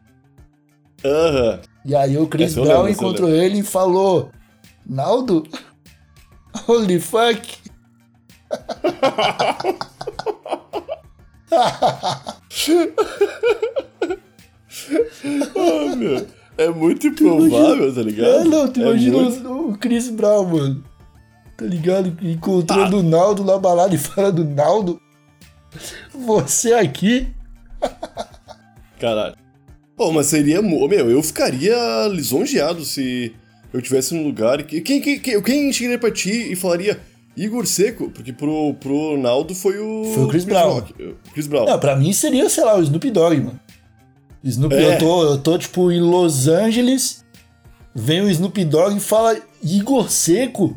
Aham. 1.02 1.60
E 1.84 1.94
aí 1.94 2.18
o 2.18 2.26
Chris 2.26 2.54
Brown 2.54 2.82
lembro, 2.82 2.90
encontrou 2.90 3.30
ele 3.30 3.60
e 3.60 3.62
falou: 3.62 4.30
Naldo? 4.86 5.44
Holy 6.68 7.00
fuck! 7.00 7.63
Ah, 15.56 15.96
meu. 15.96 16.26
É 16.56 16.68
muito 16.68 17.08
improvável, 17.08 17.92
tá 17.94 18.02
ligado? 18.02 18.28
É, 18.28 18.44
não, 18.44 18.68
tu 18.68 18.80
É 18.80 18.84
imagina 18.84 19.18
muito- 19.18 19.48
o, 19.48 19.70
o 19.72 19.78
Chris 19.78 20.08
Brown, 20.08 20.44
mano. 20.44 20.84
Tá 21.56 21.64
ligado? 21.64 22.16
Encontrando 22.22 22.98
o 22.98 23.02
Naldo 23.02 23.44
na 23.44 23.58
balada 23.58 23.94
e 23.94 23.98
fala 23.98 24.30
do 24.30 24.44
Naldo. 24.44 25.00
Você 26.12 26.72
aqui? 26.74 27.28
Caralho. 29.00 29.36
Pô, 29.96 30.12
mas 30.12 30.26
seria. 30.26 30.62
Meu, 30.62 31.10
eu 31.10 31.22
ficaria 31.22 31.76
lisonjeado 32.08 32.84
se 32.84 33.34
eu 33.72 33.82
tivesse 33.82 34.14
num 34.14 34.24
lugar. 34.24 34.62
que- 34.62 34.80
Quem, 34.80 35.00
quem, 35.00 35.18
quem, 35.18 35.42
quem 35.42 35.72
chegaria 35.72 35.98
pra 35.98 36.10
ti 36.10 36.52
e 36.52 36.56
falaria 36.56 37.00
Igor 37.36 37.66
Seco? 37.66 38.10
Porque 38.10 38.32
pro, 38.32 38.74
pro 38.74 39.16
Naldo 39.18 39.54
foi 39.54 39.78
o. 39.78 40.04
Foi 40.14 40.24
o 40.24 40.28
Chris 40.28 40.44
Brown. 40.44 40.78
O 40.78 41.30
Chris 41.32 41.46
Brown. 41.46 41.66
Não, 41.66 41.78
pra 41.78 41.96
mim 41.96 42.12
seria, 42.12 42.48
sei 42.48 42.64
lá, 42.64 42.78
o 42.78 42.82
Snoop 42.82 43.10
Dogg, 43.10 43.36
mano. 43.40 43.60
Snoop, 44.42 44.74
É. 44.74 44.94
eu, 44.94 44.98
tô, 44.98 45.24
eu 45.24 45.38
tô, 45.38 45.58
tipo, 45.58 45.90
em 45.90 46.00
Los 46.00 46.46
Angeles, 46.48 47.24
vem 47.94 48.20
o 48.20 48.30
Snoop 48.30 48.62
Dogg 48.64 48.96
e 48.96 49.00
fala, 49.00 49.36
Igor 49.62 50.10
Seco, 50.10 50.76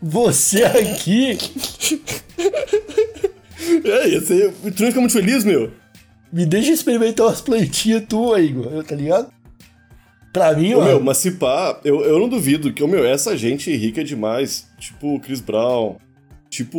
você 0.00 0.64
aqui, 0.64 1.36
É, 3.84 4.08
ia 4.08 4.20
ser. 4.20 4.52
Tu 4.52 4.82
não 4.82 4.88
fica 4.88 5.00
muito 5.00 5.12
feliz, 5.12 5.44
meu? 5.44 5.70
me 6.30 6.44
deixa 6.44 6.70
experimentar 6.72 7.26
umas 7.26 7.40
plantinhas 7.40 8.04
tuas, 8.06 8.44
Igor, 8.44 8.84
tá 8.84 8.94
ligado? 8.94 9.32
Pra 10.30 10.54
mim, 10.54 10.74
Ô, 10.74 10.78
mano, 10.78 10.90
meu, 10.90 11.00
mas 11.02 11.16
se 11.16 11.32
pá, 11.32 11.80
eu, 11.82 12.04
eu 12.04 12.18
não 12.18 12.28
duvido 12.28 12.70
que, 12.70 12.86
meu, 12.86 13.02
essa 13.04 13.34
gente 13.36 13.74
rica 13.74 14.02
é 14.02 14.04
demais. 14.04 14.67
Tipo 14.78 15.16
o 15.16 15.20
Chris 15.20 15.40
Brown, 15.40 15.96
tipo 16.48 16.78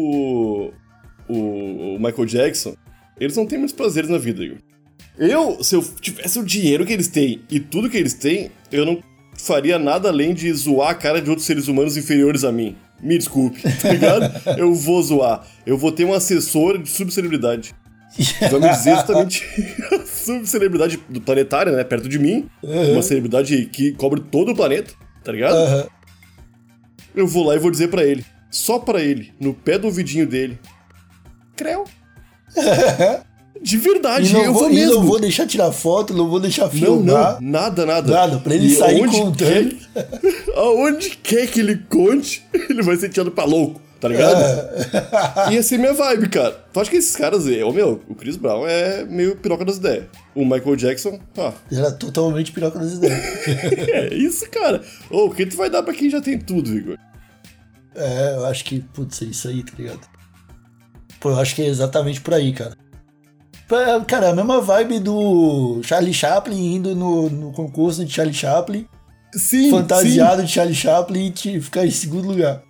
o, 1.27 1.95
o 1.95 1.99
Michael 1.99 2.25
Jackson. 2.25 2.75
Eles 3.19 3.35
não 3.35 3.45
têm 3.45 3.57
muitos 3.59 3.75
prazeres 3.75 4.09
na 4.09 4.17
vida, 4.17 4.43
Igor. 4.43 4.57
Eu, 5.17 5.61
se 5.61 5.75
eu 5.75 5.83
tivesse 5.99 6.39
o 6.39 6.45
dinheiro 6.45 6.85
que 6.85 6.93
eles 6.93 7.09
têm 7.09 7.41
e 7.49 7.59
tudo 7.59 7.89
que 7.89 7.97
eles 7.97 8.13
têm, 8.13 8.51
eu 8.71 8.85
não 8.85 9.03
faria 9.37 9.77
nada 9.77 10.09
além 10.09 10.33
de 10.33 10.51
zoar 10.53 10.91
a 10.91 10.95
cara 10.95 11.21
de 11.21 11.29
outros 11.29 11.45
seres 11.45 11.67
humanos 11.67 11.97
inferiores 11.97 12.43
a 12.43 12.51
mim. 12.51 12.75
Me 13.01 13.17
desculpe, 13.17 13.61
tá 13.81 13.91
ligado? 13.91 14.31
eu 14.57 14.73
vou 14.73 15.01
zoar. 15.03 15.45
Eu 15.65 15.77
vou 15.77 15.91
ter 15.91 16.05
um 16.05 16.13
assessor 16.13 16.77
de 16.77 16.89
subcelebridade. 16.89 17.73
Me 18.17 18.69
dizer 18.69 18.95
justamente 18.95 19.45
a 19.91 20.05
subcelebridade 20.05 20.99
do 21.09 21.21
planetário, 21.21 21.71
né? 21.73 21.83
Perto 21.83 22.09
de 22.09 22.17
mim. 22.17 22.49
Uma 22.63 23.01
celebridade 23.01 23.65
que 23.67 23.91
cobre 23.93 24.19
todo 24.19 24.51
o 24.51 24.55
planeta, 24.55 24.93
tá 25.23 25.31
ligado? 25.31 25.55
Aham. 25.55 25.87
Eu 27.15 27.27
vou 27.27 27.45
lá 27.45 27.55
e 27.55 27.59
vou 27.59 27.71
dizer 27.71 27.87
pra 27.89 28.03
ele. 28.03 28.25
Só 28.51 28.79
pra 28.79 29.01
ele, 29.01 29.33
no 29.39 29.53
pé 29.53 29.77
do 29.77 29.85
ouvidinho 29.87 30.25
dele. 30.27 30.59
Creu. 31.55 31.85
De 33.61 33.77
verdade, 33.77 34.31
não 34.31 34.41
eu 34.41 34.53
vou, 34.53 34.61
vou 34.63 34.69
mesmo. 34.73 34.93
não 34.95 35.03
vou 35.03 35.19
deixar 35.19 35.45
tirar 35.45 35.69
foto, 35.73 36.13
não 36.13 36.29
vou 36.29 36.39
deixar 36.39 36.63
Não, 36.63 36.69
filmar. 36.71 37.41
não, 37.41 37.49
nada, 37.51 37.85
nada. 37.85 38.09
Nada, 38.13 38.37
pra 38.39 38.55
ele 38.55 38.67
E 38.67 38.75
sair 38.75 39.05
contando. 39.05 39.35
Quer, 39.35 39.75
aonde 40.55 41.09
quer 41.21 41.45
que 41.47 41.59
ele 41.59 41.75
conte, 41.89 42.41
ele 42.53 42.81
vai 42.81 42.95
ser 42.95 43.09
tirado 43.09 43.31
pra 43.31 43.43
louco, 43.43 43.81
tá 43.99 44.07
ligado? 44.07 45.51
Ia 45.51 45.61
ser 45.61 45.77
minha 45.77 45.93
vibe, 45.93 46.29
cara. 46.29 46.51
Tu 46.71 46.79
acha 46.79 46.89
que 46.89 46.97
esses 46.97 47.15
caras, 47.15 47.47
é, 47.47 47.63
ô 47.63 47.71
meu, 47.71 48.01
o 48.07 48.15
Chris 48.15 48.37
Brown 48.37 48.65
é 48.67 49.03
meio 49.05 49.35
piroca 49.35 49.65
das 49.65 49.77
ideias. 49.77 50.05
O 50.33 50.43
Michael 50.45 50.75
Jackson, 50.75 51.19
ah, 51.37 51.53
Era 51.71 51.91
totalmente 51.91 52.51
piroca 52.51 52.79
das 52.79 52.93
ideias. 52.93 53.47
é 53.89 54.13
isso, 54.13 54.49
cara. 54.49 54.81
Ô, 55.09 55.25
o 55.25 55.31
que 55.31 55.45
tu 55.45 55.57
vai 55.57 55.69
dar 55.69 55.83
pra 55.83 55.93
quem 55.93 56.09
já 56.09 56.21
tem 56.21 56.39
tudo, 56.39 56.73
Igor? 56.75 56.97
é, 57.95 58.35
eu 58.35 58.45
acho 58.45 58.63
que, 58.63 58.79
putz, 58.79 59.21
é 59.21 59.25
isso 59.25 59.47
aí, 59.47 59.63
tá 59.63 59.73
ligado? 59.77 60.01
Pô, 61.19 61.31
eu 61.31 61.39
acho 61.39 61.53
que 61.55 61.61
é 61.61 61.67
exatamente 61.67 62.21
por 62.21 62.33
aí, 62.33 62.53
cara. 62.53 62.77
É, 63.71 64.03
Cara, 64.05 64.27
é 64.27 64.29
a 64.31 64.35
mesma 64.35 64.61
vibe 64.61 64.99
do 64.99 65.81
Charlie 65.83 66.13
Chaplin 66.13 66.75
indo 66.75 66.95
no, 66.95 67.29
no 67.29 67.51
concurso 67.51 68.03
de 68.03 68.11
Charlie 68.11 68.33
Chaplin, 68.33 68.87
Sim, 69.31 69.69
fantasiado 69.69 70.43
de 70.43 70.51
Charlie 70.51 70.73
Chaplin 70.73 71.33
e 71.45 71.61
ficar 71.61 71.85
em 71.85 71.91
segundo 71.91 72.27
lugar. 72.29 72.63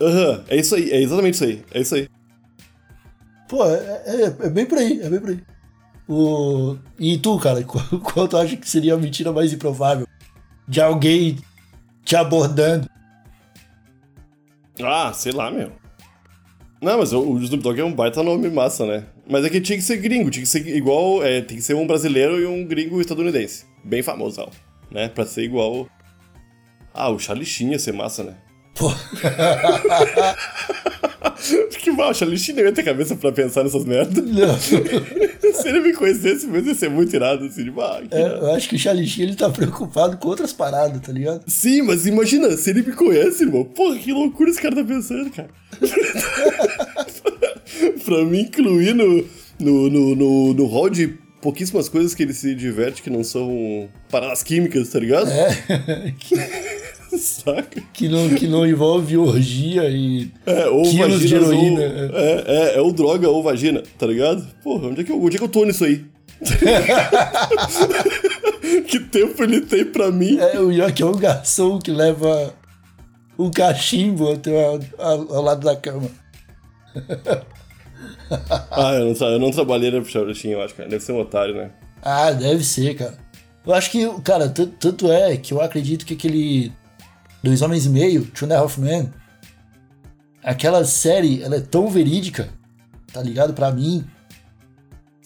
Aham, 0.00 0.44
é 0.48 0.56
isso 0.56 0.74
aí, 0.74 0.90
é 0.90 1.00
exatamente 1.02 1.34
isso 1.34 1.44
aí. 1.44 1.64
É 1.72 1.80
isso 1.80 1.94
aí. 1.94 2.08
Pô, 3.48 3.64
é, 3.66 4.02
é- 4.06 4.46
é 4.46 4.50
bem 4.50 4.64
por 4.66 4.78
aí, 4.78 5.00
é 5.02 5.10
bem 5.10 5.20
por 5.20 5.30
aí. 5.30 5.40
O... 6.08 6.76
E 6.98 7.18
tu, 7.18 7.38
cara, 7.38 7.62
qual, 7.64 7.84
qual 8.00 8.28
tu 8.28 8.36
acha 8.36 8.56
que 8.56 8.68
seria 8.68 8.94
a 8.94 8.98
mentira 8.98 9.32
mais 9.32 9.52
improvável? 9.52 10.06
De 10.66 10.80
alguém 10.80 11.36
te 12.04 12.16
abordando? 12.16 12.88
Ah, 14.82 15.12
sei 15.12 15.32
lá, 15.32 15.50
meu. 15.50 15.72
Não, 16.80 16.98
mas 16.98 17.12
o, 17.12 17.20
o 17.20 17.38
Snoop 17.42 17.62
Dogg 17.62 17.78
é 17.80 17.84
um 17.84 17.92
baita 17.92 18.22
nome 18.22 18.48
massa, 18.48 18.86
né? 18.86 19.04
Mas 19.28 19.44
é 19.44 19.50
que 19.50 19.60
tinha 19.60 19.76
que 19.76 19.84
ser 19.84 19.98
gringo, 19.98 20.30
tinha 20.30 20.42
que 20.42 20.48
ser 20.48 20.66
igual. 20.74 21.22
É, 21.22 21.42
tem 21.42 21.58
que 21.58 21.62
ser 21.62 21.74
um 21.74 21.86
brasileiro 21.86 22.40
e 22.40 22.46
um 22.46 22.64
gringo 22.64 23.00
estadunidense. 23.00 23.66
Bem 23.84 24.02
famosão, 24.02 24.48
né? 24.90 25.08
Pra 25.08 25.26
ser 25.26 25.42
igual. 25.42 25.86
Ah, 26.94 27.10
o 27.10 27.18
Charlie 27.18 27.44
Sheen 27.44 27.72
ia 27.72 27.78
ser 27.78 27.92
massa, 27.92 28.24
né? 28.24 28.36
Pô, 28.80 28.88
Que 31.78 31.90
mal, 31.90 32.10
o 32.10 32.14
Charlie 32.14 32.38
Sheen 32.38 32.56
nem 32.56 32.64
ia 32.64 32.72
ter 32.72 32.82
cabeça 32.82 33.14
pra 33.14 33.30
pensar 33.30 33.62
nessas 33.62 33.84
merdas. 33.84 34.24
Se 35.60 35.68
ele 35.68 35.80
me 35.80 35.92
conhecesse 35.92 36.46
mesmo, 36.46 36.68
ia 36.68 36.74
ser 36.74 36.88
muito 36.88 37.14
irado, 37.14 37.44
assim, 37.44 37.64
de 37.64 37.70
que 37.70 38.14
É, 38.14 38.22
eu 38.22 38.52
acho 38.52 38.70
que 38.70 38.76
o 38.76 38.78
Sheen, 38.78 39.26
ele 39.26 39.34
tá 39.34 39.50
preocupado 39.50 40.16
com 40.16 40.28
outras 40.28 40.54
paradas, 40.54 40.98
tá 41.02 41.12
ligado? 41.12 41.42
Sim, 41.46 41.82
mas 41.82 42.06
imagina, 42.06 42.56
se 42.56 42.70
ele 42.70 42.82
me 42.82 42.92
conhece, 42.92 43.42
irmão. 43.42 43.64
Porra, 43.64 43.98
que 43.98 44.12
loucura 44.12 44.50
esse 44.50 44.62
cara 44.62 44.76
tá 44.76 44.84
pensando, 44.84 45.30
cara. 45.30 45.50
pra 48.04 48.24
me 48.24 48.42
incluir 48.42 48.94
no, 48.94 49.24
no, 49.58 49.90
no, 49.90 50.14
no, 50.16 50.54
no 50.54 50.66
hall 50.66 50.88
de 50.88 51.18
pouquíssimas 51.40 51.88
coisas 51.88 52.14
que 52.14 52.22
ele 52.22 52.32
se 52.32 52.54
diverte 52.54 53.02
que 53.02 53.10
não 53.10 53.24
são 53.24 53.88
paradas 54.10 54.42
químicas, 54.42 54.90
tá 54.90 55.00
ligado? 55.00 55.30
É, 55.30 56.14
Saca? 57.18 57.80
que 57.92 58.08
não, 58.08 58.28
que 58.30 58.46
não 58.46 58.66
envolve 58.66 59.16
orgia 59.16 59.88
e 59.88 60.30
É, 60.46 60.66
ou 60.66 60.82
quilos 60.82 61.20
de 61.20 61.28
vaginas, 61.36 61.48
ou, 61.48 61.54
heroína. 61.54 61.82
é, 61.82 62.44
é, 62.46 62.76
é 62.76 62.80
ou 62.80 62.92
droga 62.92 63.28
ou 63.28 63.42
vagina, 63.42 63.82
tá 63.98 64.06
ligado? 64.06 64.46
Porra, 64.62 64.88
onde 64.88 65.00
é 65.00 65.04
que 65.04 65.12
eu, 65.12 65.22
onde 65.22 65.36
é 65.36 65.38
que 65.38 65.44
eu 65.44 65.48
tô 65.48 65.64
nisso 65.64 65.84
aí? 65.84 66.04
que 68.88 69.00
tempo 69.00 69.42
ele 69.42 69.60
tem 69.60 69.84
pra 69.84 70.10
mim? 70.10 70.38
É, 70.38 70.58
o 70.58 70.70
York 70.70 71.02
é 71.02 71.06
um 71.06 71.16
garçom 71.16 71.78
que 71.78 71.90
leva 71.90 72.54
um 73.38 73.50
cachimbo 73.50 74.32
até 74.32 74.64
ao, 74.64 74.80
ao- 74.98 75.34
ao 75.36 75.42
lado 75.42 75.64
da 75.64 75.76
cama. 75.76 76.08
Ah, 78.70 78.94
eu 78.94 79.12
não, 79.12 79.28
eu 79.28 79.38
não 79.40 79.50
trabalhei 79.50 79.90
na 79.90 80.00
Puxarotinha, 80.00 80.54
eu 80.54 80.62
acho, 80.62 80.74
cara. 80.74 80.88
Deve 80.88 81.02
ser 81.02 81.12
um 81.12 81.20
otário, 81.20 81.54
né? 81.54 81.70
Ah, 82.00 82.30
deve 82.30 82.62
ser, 82.64 82.94
cara. 82.94 83.18
Eu 83.66 83.74
acho 83.74 83.90
que, 83.90 84.08
cara, 84.22 84.48
tanto 84.48 85.10
é 85.10 85.36
que 85.36 85.52
eu 85.52 85.60
acredito 85.60 86.06
que 86.06 86.14
aquele 86.14 86.72
Dois 87.42 87.62
Homens 87.62 87.86
e 87.86 87.90
Meio, 87.90 88.24
Two 88.26 88.46
and 88.48 88.54
a 88.54 88.58
Half 88.60 88.78
Men, 88.78 89.10
aquela 90.42 90.84
série, 90.84 91.42
ela 91.42 91.56
é 91.56 91.60
tão 91.60 91.88
verídica, 91.88 92.48
tá 93.12 93.22
ligado? 93.22 93.52
Pra 93.54 93.70
mim, 93.70 94.04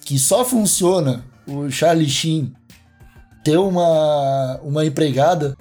que 0.05 0.19
só 0.19 0.45
funciona 0.45 1.25
o 1.47 1.71
Charlie 1.71 2.09
Sheen 2.09 2.53
ter 3.43 3.59
uma, 3.59 4.61
uma 4.63 4.85
empregada 4.85 5.57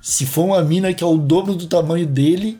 se 0.00 0.26
for 0.26 0.44
uma 0.46 0.62
mina 0.62 0.92
que 0.92 1.02
é 1.02 1.06
o 1.06 1.16
dobro 1.16 1.54
do 1.54 1.66
tamanho 1.66 2.06
dele 2.06 2.58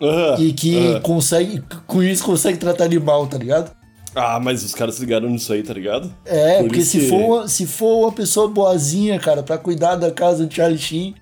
Aham, 0.00 0.36
e 0.42 0.52
que 0.52 0.76
aham. 0.76 1.00
consegue, 1.00 1.62
com 1.86 2.02
isso 2.02 2.22
consegue 2.24 2.58
tratar 2.58 2.84
animal, 2.84 3.26
tá 3.26 3.38
ligado? 3.38 3.74
Ah, 4.14 4.38
mas 4.38 4.62
os 4.62 4.74
caras 4.74 4.94
se 4.96 5.00
ligaram 5.00 5.28
nisso 5.28 5.52
aí, 5.52 5.62
tá 5.62 5.72
ligado? 5.72 6.14
É, 6.24 6.58
Por 6.58 6.66
porque 6.68 6.82
se 6.84 7.00
que- 7.00 7.08
for, 7.08 7.16
uma, 7.20 7.48
se 7.48 7.66
for 7.66 8.02
uma 8.04 8.12
pessoa 8.12 8.46
boazinha, 8.48 9.18
cara, 9.18 9.42
pra 9.42 9.56
cuidar 9.58 9.96
da 9.96 10.10
casa 10.12 10.46
do 10.46 10.54
Charlie 10.54 10.78
Sheen, 10.78 11.14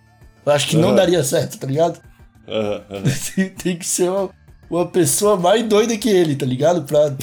eu 0.45 0.53
acho 0.53 0.69
que 0.69 0.77
não 0.77 0.95
daria 0.95 1.23
certo, 1.25 1.59
tá 1.59 1.67
ligado? 1.67 2.01
Aham. 2.49 2.83
Tem, 3.35 3.49
tem 3.51 3.77
que 3.79 3.87
ser 3.87 4.11
uma, 4.11 4.31
uma 4.71 4.87
pessoa 4.87 5.37
mais 5.37 5.63
doida 5.67 5.97
que 5.97 6.09
ele, 6.09 6.35
tá 6.37 6.45
ligado? 6.47 6.83
Pra 6.83 7.15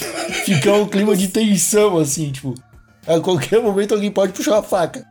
ficar 0.46 0.74
um 0.74 0.88
clima 0.88 1.16
de 1.16 1.28
tensão, 1.28 1.98
assim, 1.98 2.32
tipo. 2.32 2.56
A 3.08 3.20
qualquer 3.20 3.62
momento 3.62 3.94
alguém 3.96 4.12
pode 4.12 4.34
puxar 4.34 4.52
uma 4.54 4.64
faca. 4.64 5.06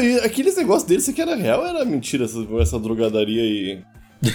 E 0.00 0.18
aqueles 0.18 0.56
negócios 0.56 0.84
dele, 0.84 1.00
isso 1.00 1.10
aqui 1.10 1.20
era 1.22 1.34
real 1.34 1.60
ou 1.60 1.66
era 1.66 1.84
mentira, 1.84 2.24
essa, 2.24 2.38
essa 2.60 2.78
drogadaria 2.78 3.42
e, 3.42 3.82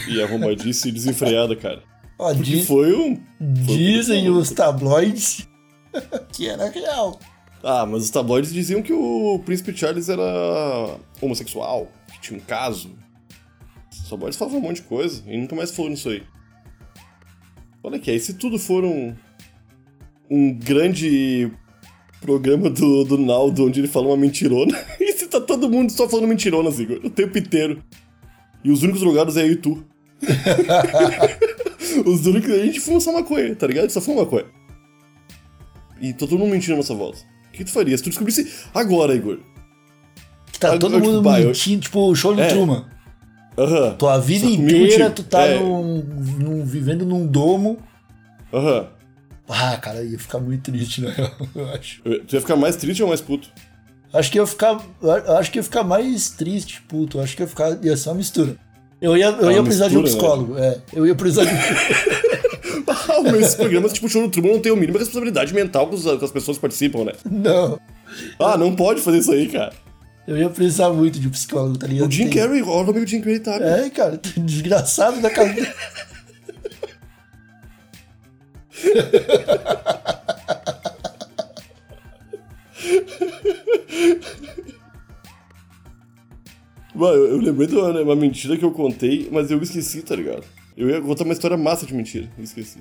e 0.10 0.22
arrombadice 0.22 0.92
desenfreada, 0.92 1.56
cara? 1.56 1.82
Ó, 2.20 2.34
Porque 2.34 2.44
diz- 2.52 2.68
foi 2.68 2.94
um... 2.94 3.22
dizem 3.40 4.30
os 4.30 4.50
tabloides 4.52 5.48
que 6.34 6.48
era 6.50 6.70
real. 6.70 7.20
Ah, 7.64 7.86
mas 7.86 8.04
os 8.04 8.10
tabloides 8.10 8.52
diziam 8.52 8.82
que 8.82 8.94
o 8.94 9.42
Príncipe 9.46 9.76
Charles 9.76 10.10
era 10.10 10.98
homossexual, 11.22 11.90
tinha 12.26 12.40
um 12.40 12.44
caso. 12.44 12.96
Os 13.92 14.10
tabloides 14.10 14.38
falavam 14.38 14.60
um 14.60 14.64
monte 14.64 14.78
de 14.78 14.84
coisa 14.84 15.24
e 15.28 15.38
nunca 15.38 15.56
mais 15.56 15.72
falou 15.72 15.92
nisso 15.92 16.10
aí. 16.10 16.24
Olha 17.84 17.98
aqui, 17.98 18.12
aí 18.12 18.20
se 18.20 18.34
tudo 18.34 18.58
for 18.58 18.84
um, 18.84 19.16
um 20.30 20.54
grande 20.54 21.52
programa 22.20 22.70
do, 22.70 23.04
do 23.04 23.18
Naldo 23.18 23.66
onde 23.66 23.80
ele 23.80 23.88
fala 23.88 24.08
uma 24.08 24.18
mentirona, 24.18 24.76
e 25.00 25.14
se 25.14 25.28
tá 25.28 25.40
todo 25.40 25.70
mundo 25.70 25.92
só 25.92 26.10
falando 26.10 26.28
mentironas, 26.28 26.80
Igor, 26.80 27.00
o 27.04 27.10
tempo 27.10 27.38
inteiro. 27.38 27.84
E 28.64 28.72
os 28.72 28.82
únicos 28.82 29.02
drogados 29.02 29.38
é 29.38 29.44
eu 29.44 29.52
e 29.52 29.56
tu. 29.56 29.86
os 32.04 32.26
únicos. 32.26 32.50
A 32.50 32.66
gente 32.66 32.80
fuma 32.80 33.00
só 33.00 33.14
maconha, 33.14 33.56
tá 33.56 33.68
ligado? 33.68 33.92
Só 33.92 34.02
fuma 34.02 34.24
maconha. 34.24 34.46
E 36.02 36.12
tá 36.14 36.20
todo 36.20 36.40
mundo 36.40 36.52
mentindo 36.52 36.74
à 36.74 36.78
nossa 36.78 36.96
volta. 36.96 37.20
O 37.50 37.52
que 37.52 37.64
tu 37.64 37.72
faria? 37.72 37.96
Se 37.96 38.04
tu 38.04 38.10
descobrisse 38.10 38.52
agora, 38.74 39.14
Igor. 39.14 39.40
Que 40.56 40.60
tá 40.60 40.78
todo 40.78 40.96
eu, 40.96 41.02
tipo, 41.02 41.14
mundo 41.14 41.30
eu- 41.38 41.48
mentindo, 41.48 41.82
tipo 41.82 42.00
o 42.10 42.16
show 42.16 42.34
do 42.34 42.42
É. 42.42 42.48
Truman. 42.48 42.86
Aham. 43.58 43.96
Tua 43.98 44.18
vida 44.20 44.46
inteira 44.46 45.10
tu 45.10 45.22
tá 45.24 45.42
É. 45.46 45.60
num, 45.60 46.00
num- 46.40 46.66
vivendo 46.66 47.06
num 47.06 47.26
domo. 47.28 47.78
Aham. 48.54 48.88
Ah, 49.48 49.78
cara, 49.78 50.02
ia 50.04 50.18
ficar 50.18 50.40
muito 50.40 50.72
triste, 50.72 51.02
real, 51.02 51.32
eu 51.56 51.70
acho. 51.70 52.02
Eu- 52.04 52.24
Tu 52.26 52.36
ia 52.36 52.42
ficar 52.42 52.56
mais 52.56 52.76
triste 52.78 53.04
ou 53.04 53.10
mais 53.10 53.22
puto? 53.22 53.50
Acho 54.14 54.32
que 54.32 54.38
ia 54.38 54.48
ficar. 54.48 54.82
eu 55.02 55.38
Acho 55.38 55.52
que 55.52 55.60
ia 55.60 55.64
ficar 55.64 55.84
mais 55.84 56.30
triste, 56.30 56.82
puto. 56.88 57.20
Acho 57.20 57.36
que 57.36 57.44
ia 57.44 57.48
ficar. 57.48 57.78
Ia 57.84 57.98
ser 57.98 58.10
uma 58.10 58.16
mistura. 58.16 58.56
Eu 59.02 59.16
ia, 59.18 59.26
eu 59.28 59.50
Ah, 59.50 59.54
ia 59.54 59.62
precisar 59.62 59.90
de 59.90 59.98
um 59.98 60.02
mistura, 60.02 60.24
psicólogo. 60.24 60.58
É, 60.58 60.78
eu 60.94 61.06
ia 61.06 61.14
precisar 61.16 61.44
de. 61.44 61.52
Ah, 62.88 63.22
mas 63.24 63.36
esses 63.36 63.56
programas 63.56 63.94
tipo 63.94 64.08
show 64.10 64.22
do 64.22 64.30
Truman 64.30 64.54
não 64.54 64.60
tem 64.60 64.72
o 64.72 64.76
mínimo 64.76 64.98
responsabilidade 64.98 65.54
mental 65.54 65.88
com 65.88 65.96
as 65.96 66.32
pessoas 66.32 66.58
que 66.58 66.62
participam, 66.62 67.04
né? 67.06 67.14
Não. 67.30 67.80
Ah, 68.40 68.58
não 68.58 68.76
pode 68.76 69.02
fazer 69.02 69.20
isso 69.20 69.32
aí, 69.32 69.48
cara. 69.48 69.74
Eu 70.28 70.38
ia 70.38 70.50
precisar 70.50 70.90
muito 70.92 71.20
de 71.20 71.28
um 71.28 71.32
psicólogo, 71.32 71.78
tá 71.78 71.86
ligado? 71.86 72.08
O 72.08 72.12
Jim 72.12 72.30
Tem- 72.30 72.42
Carrey, 72.42 72.62
olha 72.64 72.88
o 72.88 72.90
amigo 72.90 73.06
Jim 73.06 73.20
Carrey, 73.22 73.40
tá? 73.40 73.56
É, 73.56 73.90
cara, 73.92 74.20
desgraçado 74.38 75.22
da 75.22 75.30
casa. 75.30 75.54
Mano, 86.94 87.14
eu, 87.14 87.28
eu 87.32 87.38
lembrei 87.38 87.68
de 87.68 87.76
uma, 87.76 87.90
uma 88.02 88.16
mentira 88.16 88.58
que 88.58 88.64
eu 88.64 88.72
contei, 88.72 89.28
mas 89.32 89.52
eu 89.52 89.62
esqueci, 89.62 90.02
tá 90.02 90.16
ligado? 90.16 90.44
Eu 90.78 90.90
ia 90.90 91.02
contar 91.02 91.24
uma 91.26 91.34
história 91.34 91.58
massa 91.58 91.86
de 91.86 91.94
mentira, 91.94 92.30
eu 92.38 92.44
esqueci. 92.44 92.80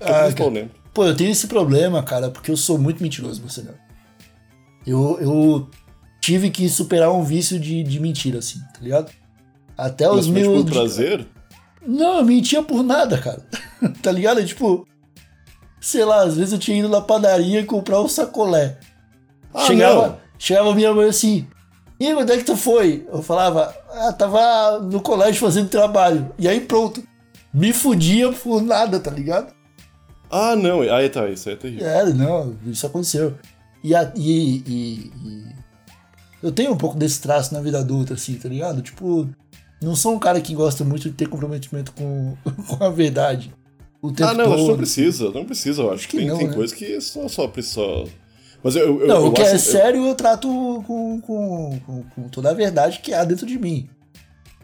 Ah, 0.00 0.28
eu 0.28 0.48
lembro. 0.48 0.70
Pô, 0.94 1.04
eu 1.06 1.16
tenho 1.16 1.30
esse 1.30 1.46
problema, 1.48 2.02
cara, 2.02 2.30
porque 2.30 2.50
eu 2.50 2.56
sou 2.56 2.78
muito 2.78 3.02
mentiroso, 3.02 3.42
você 3.42 3.62
não. 3.62 3.74
Eu, 4.86 5.18
eu 5.20 5.70
tive 6.26 6.50
que 6.50 6.68
superar 6.68 7.12
um 7.12 7.22
vício 7.22 7.56
de, 7.60 7.84
de 7.84 8.00
mentira, 8.00 8.40
assim, 8.40 8.58
tá 8.74 8.80
ligado? 8.80 9.12
Até 9.78 10.08
Mas 10.08 10.18
os 10.20 10.26
tipo, 10.26 10.38
meus. 10.38 10.64
por 10.64 10.72
prazer? 10.72 11.24
Não, 11.86 12.18
eu 12.18 12.24
mentia 12.24 12.62
por 12.64 12.82
nada, 12.82 13.16
cara. 13.18 13.46
tá 14.02 14.10
ligado? 14.10 14.44
Tipo, 14.44 14.84
sei 15.80 16.04
lá, 16.04 16.22
às 16.24 16.36
vezes 16.36 16.52
eu 16.52 16.58
tinha 16.58 16.76
ido 16.78 16.88
na 16.88 17.00
padaria 17.00 17.64
comprar 17.64 18.00
um 18.00 18.08
sacolé. 18.08 18.76
Ah, 19.54 19.66
chegava, 19.66 20.08
não. 20.08 20.16
chegava 20.36 20.74
minha 20.74 20.92
mãe 20.92 21.08
assim, 21.08 21.46
e 22.00 22.12
onde 22.12 22.32
é 22.32 22.38
que 22.38 22.44
tu 22.44 22.56
foi? 22.56 23.06
Eu 23.12 23.22
falava, 23.22 23.72
ah, 23.92 24.12
tava 24.12 24.80
no 24.80 25.00
colégio 25.00 25.40
fazendo 25.40 25.68
trabalho. 25.68 26.32
E 26.38 26.48
aí 26.48 26.60
pronto. 26.60 27.02
Me 27.54 27.72
fudia 27.72 28.32
por 28.32 28.60
nada, 28.60 28.98
tá 29.00 29.10
ligado? 29.10 29.54
Ah, 30.28 30.56
não. 30.56 30.80
Aí 30.82 31.08
tá, 31.08 31.28
isso 31.28 31.48
aí 31.48 31.54
é 31.54 31.58
terrível. 31.58 31.86
É, 31.88 32.04
não, 32.12 32.56
isso 32.66 32.84
aconteceu. 32.86 33.38
E, 33.84 33.94
a- 33.94 34.12
e- 34.16 34.62
e- 34.66 35.12
e 35.24 35.52
eu 36.46 36.52
tenho 36.52 36.72
um 36.72 36.76
pouco 36.76 36.96
desse 36.96 37.20
traço 37.20 37.52
na 37.52 37.60
vida 37.60 37.78
adulta, 37.80 38.14
assim, 38.14 38.34
tá 38.34 38.48
ligado? 38.48 38.80
Tipo, 38.80 39.28
não 39.82 39.96
sou 39.96 40.14
um 40.14 40.18
cara 40.18 40.40
que 40.40 40.54
gosta 40.54 40.84
muito 40.84 41.10
de 41.10 41.14
ter 41.16 41.28
comprometimento 41.28 41.92
com, 41.92 42.36
com 42.68 42.84
a 42.84 42.88
verdade. 42.90 43.52
O 44.00 44.12
tempo 44.12 44.30
Ah, 44.30 44.34
não, 44.34 44.44
acho 44.44 44.52
que 44.54 44.60
não 44.60 44.66
todo. 44.68 44.76
precisa, 44.76 45.30
não 45.32 45.44
precisa, 45.44 45.82
eu 45.82 45.92
acho. 45.92 46.08
que 46.08 46.18
tem 46.18 46.26
não, 46.28 46.38
tem 46.38 46.48
né? 46.48 46.54
coisa 46.54 46.74
que 46.74 47.00
só, 47.00 47.26
só 47.28 47.48
precisa. 47.48 48.04
Mas 48.62 48.76
eu. 48.76 49.00
eu 49.00 49.06
Não, 49.08 49.16
eu 49.16 49.26
o 49.26 49.32
que 49.32 49.42
acho, 49.42 49.54
é 49.56 49.58
sério 49.58 50.06
eu 50.06 50.14
trato 50.14 50.48
com, 50.86 51.20
com, 51.20 51.80
com, 51.84 52.02
com 52.14 52.28
toda 52.28 52.50
a 52.50 52.54
verdade 52.54 53.00
que 53.00 53.12
há 53.12 53.24
dentro 53.24 53.44
de 53.46 53.58
mim. 53.58 53.88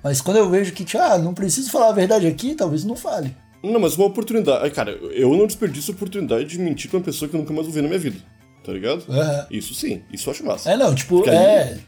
Mas 0.05 0.21
quando 0.21 0.37
eu 0.37 0.49
vejo 0.49 0.73
que, 0.73 0.85
tipo, 0.85 1.03
ah, 1.03 1.19
não 1.19 1.35
preciso 1.35 1.71
falar 1.71 1.89
a 1.89 1.93
verdade 1.93 2.27
aqui, 2.27 2.55
talvez 2.55 2.85
não 2.85 2.97
fale. 2.97 3.35
Não, 3.63 3.79
mas 3.79 3.97
uma 3.97 4.07
oportunidade. 4.07 4.65
Ai, 4.65 4.71
Cara, 4.71 4.93
eu 4.93 5.37
não 5.37 5.47
desperdiço 5.47 5.93
a 5.93 5.95
oportunidade 5.95 6.45
de 6.45 6.59
mentir 6.59 6.91
pra 6.91 6.99
uma 6.99 7.05
pessoa 7.05 7.29
que 7.29 7.37
eu 7.37 7.41
nunca 7.41 7.53
mais 7.53 7.67
vou 7.67 7.75
ver 7.75 7.83
na 7.83 7.89
minha 7.89 8.01
vida. 8.01 8.19
Tá 8.65 8.73
ligado? 8.73 9.05
Aham. 9.09 9.47
Isso 9.51 9.75
sim, 9.75 10.03
isso 10.13 10.29
eu 10.29 10.33
acho 10.33 10.45
massa. 10.45 10.71
É, 10.71 10.77
não, 10.77 10.95
tipo, 10.95 11.29
é. 11.29 11.79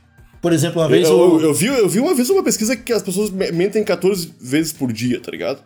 Por 0.43 0.53
exemplo, 0.53 0.81
uma 0.83 0.87
Eu, 0.87 0.91
vez 0.91 1.09
eu, 1.09 1.17
o. 1.19 1.41
eu 1.41 1.55
vi, 1.55 1.67
eu 1.67 1.89
vi 1.89 2.01
uma 2.01 2.15
vez 2.15 2.29
uma 2.29 2.43
pesquisa 2.43 2.77
que 2.77 2.93
as 2.93 3.03
pessoas 3.03 3.31
me- 3.31 3.51
mentem 3.53 3.83
14 3.85 4.35
vezes 4.41 4.73
por 4.73 4.93
dia, 4.93 5.21
tá 5.21 5.31
ligado? 5.31 5.63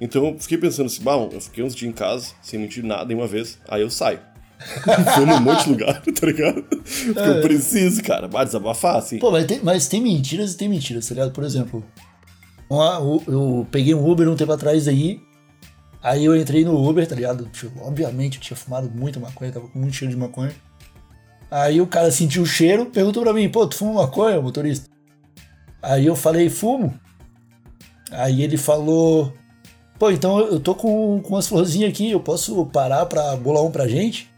Então 0.00 0.26
eu 0.26 0.38
fiquei 0.38 0.58
pensando 0.58 0.86
assim, 0.86 1.02
bom, 1.02 1.30
eu 1.32 1.40
fiquei 1.40 1.62
uns 1.62 1.74
dias 1.74 1.90
em 1.90 1.94
casa, 1.94 2.28
sem 2.42 2.58
mentir 2.58 2.82
nada 2.84 3.12
em 3.12 3.16
uma 3.16 3.26
vez, 3.26 3.58
aí 3.68 3.82
eu 3.82 3.90
saio. 3.90 4.18
Vou 5.16 5.26
num 5.26 5.40
monte 5.40 5.64
de 5.64 5.70
lugar, 5.70 6.00
tá 6.02 6.26
ligado? 6.26 6.62
Porque 6.62 7.20
eu 7.28 7.40
preciso, 7.42 8.02
cara, 8.02 8.26
vai 8.26 8.44
desabafar, 8.44 8.96
assim. 8.96 9.18
Pô, 9.18 9.30
mas 9.30 9.44
tem, 9.46 9.60
mas 9.62 9.86
tem 9.86 10.00
mentiras 10.00 10.54
e 10.54 10.56
tem 10.56 10.68
mentiras, 10.68 11.06
tá 11.06 11.14
ligado? 11.14 11.30
Por 11.32 11.44
exemplo, 11.44 11.84
uma- 12.68 12.98
o- 12.98 13.22
eu 13.28 13.66
peguei 13.70 13.94
um 13.94 14.10
Uber 14.10 14.28
um 14.28 14.34
tempo 14.36 14.52
atrás 14.52 14.88
aí. 14.88 15.20
Aí 16.02 16.24
eu 16.24 16.36
entrei 16.36 16.64
no 16.64 16.88
Uber, 16.88 17.06
tá 17.06 17.14
ligado? 17.14 17.46
Tipo, 17.46 17.84
obviamente 17.84 18.38
eu 18.38 18.42
tinha 18.42 18.56
fumado 18.56 18.90
muita 18.94 19.18
maconha, 19.18 19.52
tava 19.52 19.68
com 19.68 19.78
muito 19.78 19.94
cheiro 19.94 20.12
de 20.12 20.20
maconha. 20.20 20.54
Aí 21.50 21.80
o 21.80 21.86
cara 21.86 22.10
sentiu 22.10 22.42
o 22.42 22.46
cheiro, 22.46 22.86
perguntou 22.86 23.22
pra 23.22 23.32
mim, 23.32 23.48
pô, 23.48 23.66
tu 23.66 23.76
fuma 23.76 24.02
maconha, 24.02 24.40
motorista? 24.40 24.88
Aí 25.82 26.06
eu 26.06 26.16
falei, 26.16 26.48
fumo. 26.48 26.98
Aí 28.10 28.42
ele 28.42 28.56
falou, 28.56 29.32
pô, 29.98 30.10
então 30.10 30.38
eu 30.38 30.60
tô 30.60 30.74
com, 30.74 31.20
com 31.20 31.34
umas 31.34 31.46
florzinhas 31.46 31.90
aqui, 31.90 32.10
eu 32.10 32.20
posso 32.20 32.66
parar 32.66 33.06
pra 33.06 33.36
bolar 33.36 33.62
um 33.64 33.70
pra 33.70 33.88
gente? 33.88 34.30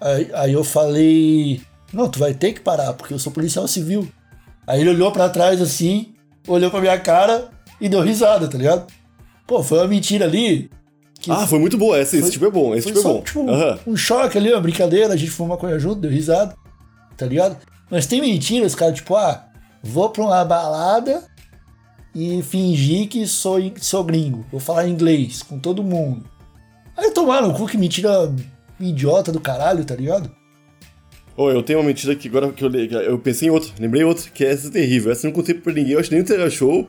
Aí, 0.00 0.30
aí 0.34 0.52
eu 0.52 0.64
falei, 0.64 1.60
não, 1.92 2.08
tu 2.08 2.18
vai 2.18 2.34
ter 2.34 2.52
que 2.52 2.60
parar, 2.60 2.92
porque 2.94 3.12
eu 3.12 3.18
sou 3.18 3.32
policial 3.32 3.66
civil. 3.66 4.08
Aí 4.66 4.80
ele 4.80 4.90
olhou 4.90 5.10
pra 5.12 5.28
trás 5.28 5.60
assim, 5.60 6.14
olhou 6.46 6.70
pra 6.70 6.80
minha 6.80 6.98
cara 6.98 7.50
e 7.80 7.88
deu 7.88 8.00
risada, 8.00 8.48
tá 8.48 8.58
ligado? 8.58 8.86
Pô, 9.48 9.62
foi 9.64 9.78
uma 9.78 9.88
mentira 9.88 10.24
ali. 10.26 10.70
que 11.20 11.32
Ah, 11.32 11.44
foi 11.48 11.58
muito 11.58 11.76
boa 11.76 11.98
essa, 11.98 12.14
esse 12.14 12.22
Foi- 12.22 12.30
tipo 12.30 12.46
é 12.46 12.50
bom, 12.50 12.72
esse 12.76 12.84
foi 12.84 12.92
tipo 12.92 13.00
é 13.00 13.02
só, 13.02 13.12
bom. 13.18 13.22
tipo, 13.22 13.50
Aham. 13.50 13.78
um 13.88 13.96
choque 13.96 14.38
ali, 14.38 14.52
uma 14.52 14.60
brincadeira, 14.60 15.12
a 15.14 15.16
gente 15.16 15.32
fumou 15.32 15.56
maconha 15.56 15.76
junto, 15.76 16.00
deu 16.00 16.08
risada, 16.12 16.54
tá 17.16 17.26
ligado? 17.26 17.56
Mas 17.90 18.06
tem 18.06 18.20
mentiras, 18.20 18.72
cara, 18.76 18.92
tipo, 18.92 19.16
ah, 19.16 19.44
vou 19.82 20.10
pra 20.10 20.22
uma 20.22 20.44
balada 20.44 21.24
e 22.14 22.40
fingir 22.44 23.08
que 23.08 23.26
sou, 23.26 23.58
sou 23.80 24.04
gringo, 24.04 24.46
vou 24.52 24.60
falar 24.60 24.86
inglês 24.86 25.42
com 25.42 25.58
todo 25.58 25.82
mundo. 25.82 26.22
Aí 26.96 27.10
tomaram 27.10 27.50
o 27.50 27.54
cu, 27.54 27.66
que 27.66 27.76
mentira 27.76 28.32
idiota 28.78 29.32
do 29.32 29.40
caralho, 29.40 29.84
tá 29.84 29.96
ligado? 29.96 30.30
Ô, 31.36 31.50
eu 31.50 31.64
tenho 31.64 31.80
uma 31.80 31.86
mentira 31.86 32.14
que 32.14 32.28
agora 32.28 32.52
que 32.52 32.64
eu, 32.64 32.72
eu 32.72 33.18
pensei 33.18 33.48
em 33.48 33.50
outra, 33.50 33.70
lembrei 33.80 34.04
outra, 34.04 34.30
que 34.30 34.44
é 34.44 34.52
essa 34.52 34.70
terrível. 34.70 35.10
Essa 35.10 35.26
eu 35.26 35.30
não 35.30 35.34
contei 35.36 35.54
pra 35.56 35.72
ninguém, 35.72 35.94
eu 35.94 35.98
acho 36.00 36.08
que 36.10 36.14
nem 36.14 36.22
no 36.22 36.28
Terra 36.28 36.48
Show. 36.50 36.86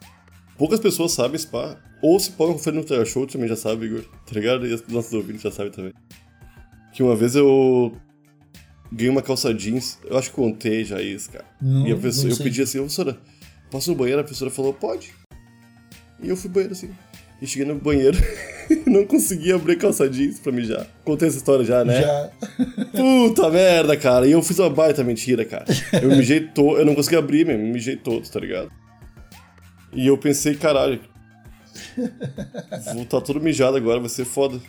Poucas 0.58 0.80
pessoas 0.80 1.14
sabem 1.14 1.36
esse 1.36 1.48
pá. 1.48 1.76
Ou 2.02 2.20
se 2.20 2.32
pode 2.32 2.54
conferir 2.54 2.80
no 2.80 2.86
Terra 2.86 3.06
Show, 3.06 3.28
também 3.28 3.48
já 3.48 3.56
sabe, 3.56 3.86
Igor. 3.86 4.04
Tá 4.26 4.34
ligado? 4.34 4.66
E 4.66 4.74
os 4.74 4.88
nossos 4.88 5.14
ouvintes 5.14 5.42
já 5.42 5.52
sabem 5.52 5.72
também. 5.72 5.94
Que 6.94 7.04
uma 7.04 7.16
vez 7.16 7.36
eu 7.36 7.94
ganhei 8.92 9.10
uma 9.10 9.22
calça 9.22 9.54
jeans, 9.54 10.00
eu 10.06 10.18
acho 10.18 10.30
que 10.30 10.36
contei 10.36 10.84
já 10.84 11.02
isso, 11.02 11.30
cara. 11.32 11.46
Não, 11.62 11.88
e 11.88 11.92
a 11.92 11.98
pessoa, 11.98 12.32
eu 12.32 12.38
pedi 12.38 12.62
assim, 12.62 12.80
professora, 12.80 13.18
posso 13.70 13.92
no 13.92 13.98
banheiro? 13.98 14.22
A 14.22 14.24
professora 14.24 14.50
falou, 14.50 14.74
pode. 14.74 15.14
E 16.22 16.30
eu 16.30 16.36
fui 16.36 16.50
banheiro 16.50 16.74
assim. 16.74 16.90
E 17.42 17.48
cheguei 17.48 17.66
no 17.66 17.76
banheiro 17.80 18.18
não 18.86 19.06
consegui 19.06 19.52
abrir 19.52 19.78
calça 19.78 20.10
jeans 20.10 20.40
pra 20.40 20.52
mijar. 20.52 20.86
Contei 21.04 21.28
essa 21.28 21.38
história 21.38 21.66
já, 21.66 21.84
né? 21.84 22.02
Já. 22.02 22.32
Puta 22.92 23.50
merda, 23.50 23.96
cara. 23.98 24.28
E 24.28 24.32
eu 24.32 24.42
fiz 24.42 24.60
uma 24.60 24.70
baita 24.70 25.04
mentira, 25.04 25.46
cara. 25.46 25.66
Eu 26.02 26.10
mijei 26.10 26.42
todo. 26.42 26.78
Eu 26.78 26.86
não 26.86 26.96
consegui 26.96 27.16
abrir 27.16 27.46
mesmo, 27.46 27.64
me 27.64 27.72
mijei 27.72 27.96
todo, 27.96 28.28
tá 28.30 28.40
ligado? 28.40 28.72
E 29.94 30.06
eu 30.06 30.18
pensei, 30.18 30.56
caralho. 30.56 31.00
Vou 32.94 33.04
estar 33.04 33.22
todo 33.22 33.42
mijado 33.42 33.78
agora, 33.78 34.00
vai 34.00 34.10
ser 34.10 34.26
foda. 34.26 34.60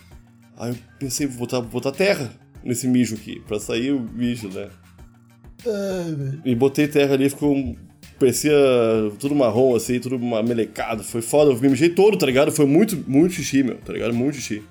Aí 0.56 0.70
eu 0.70 0.76
pensei, 0.98 1.26
vou 1.26 1.38
botar, 1.38 1.60
botar 1.60 1.92
terra 1.92 2.30
nesse 2.62 2.86
mijo 2.86 3.14
aqui, 3.14 3.40
pra 3.46 3.58
sair 3.58 3.92
o 3.92 4.00
mijo, 4.00 4.48
né? 4.48 4.68
Ai. 5.66 6.40
E 6.44 6.54
botei 6.54 6.88
terra 6.88 7.14
ali, 7.14 7.28
ficou. 7.28 7.76
Parecia 8.18 8.52
tudo 9.18 9.34
marrom, 9.34 9.74
assim, 9.74 9.98
tudo 9.98 10.18
melecado. 10.18 11.02
Foi 11.02 11.22
foda, 11.22 11.50
eu 11.50 11.58
me 11.58 11.70
mijei 11.70 11.88
todo, 11.88 12.18
tá 12.18 12.26
ligado? 12.26 12.52
Foi 12.52 12.66
muito, 12.66 12.96
muito 13.08 13.34
xixi, 13.34 13.62
meu, 13.62 13.78
tá 13.78 13.92
ligado? 13.94 14.12
Muito 14.12 14.36
xixi. 14.36 14.62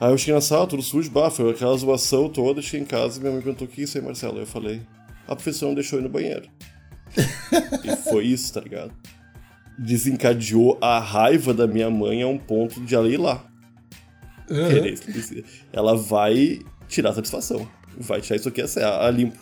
Aí 0.00 0.10
eu 0.10 0.18
cheguei 0.18 0.34
na 0.34 0.40
sala, 0.40 0.66
tudo 0.66 0.82
sujo, 0.82 1.10
bah, 1.10 1.30
foi 1.30 1.50
aquela 1.50 1.76
zoação 1.76 2.28
toda, 2.28 2.60
cheguei 2.60 2.80
em 2.80 2.84
casa 2.84 3.18
e 3.18 3.20
minha 3.20 3.32
mãe 3.32 3.42
perguntou 3.42 3.66
o 3.66 3.70
que 3.70 3.80
é 3.80 3.84
isso 3.84 3.96
aí, 3.96 4.04
Marcelo? 4.04 4.34
Aí 4.34 4.42
eu 4.42 4.46
falei, 4.46 4.82
a 5.26 5.34
professora 5.34 5.68
não 5.68 5.74
deixou 5.74 5.98
ir 5.98 6.02
no 6.02 6.08
banheiro. 6.08 6.48
e 7.84 7.96
foi 8.10 8.26
isso, 8.26 8.52
tá 8.52 8.60
ligado? 8.60 8.92
Desencadeou 9.78 10.78
a 10.80 10.98
raiva 10.98 11.52
da 11.52 11.66
minha 11.66 11.90
mãe 11.90 12.22
a 12.22 12.26
um 12.26 12.38
ponto 12.38 12.80
de 12.80 12.94
ela 12.94 13.08
ir 13.08 13.18
lá. 13.18 13.44
Uhum. 14.50 15.42
Ela 15.72 15.96
vai 15.96 16.60
tirar 16.88 17.12
satisfação. 17.12 17.68
Vai 17.98 18.20
tirar 18.20 18.36
isso 18.36 18.48
aqui 18.48 18.62
a, 18.62 19.06
a 19.06 19.10
limpo. 19.10 19.38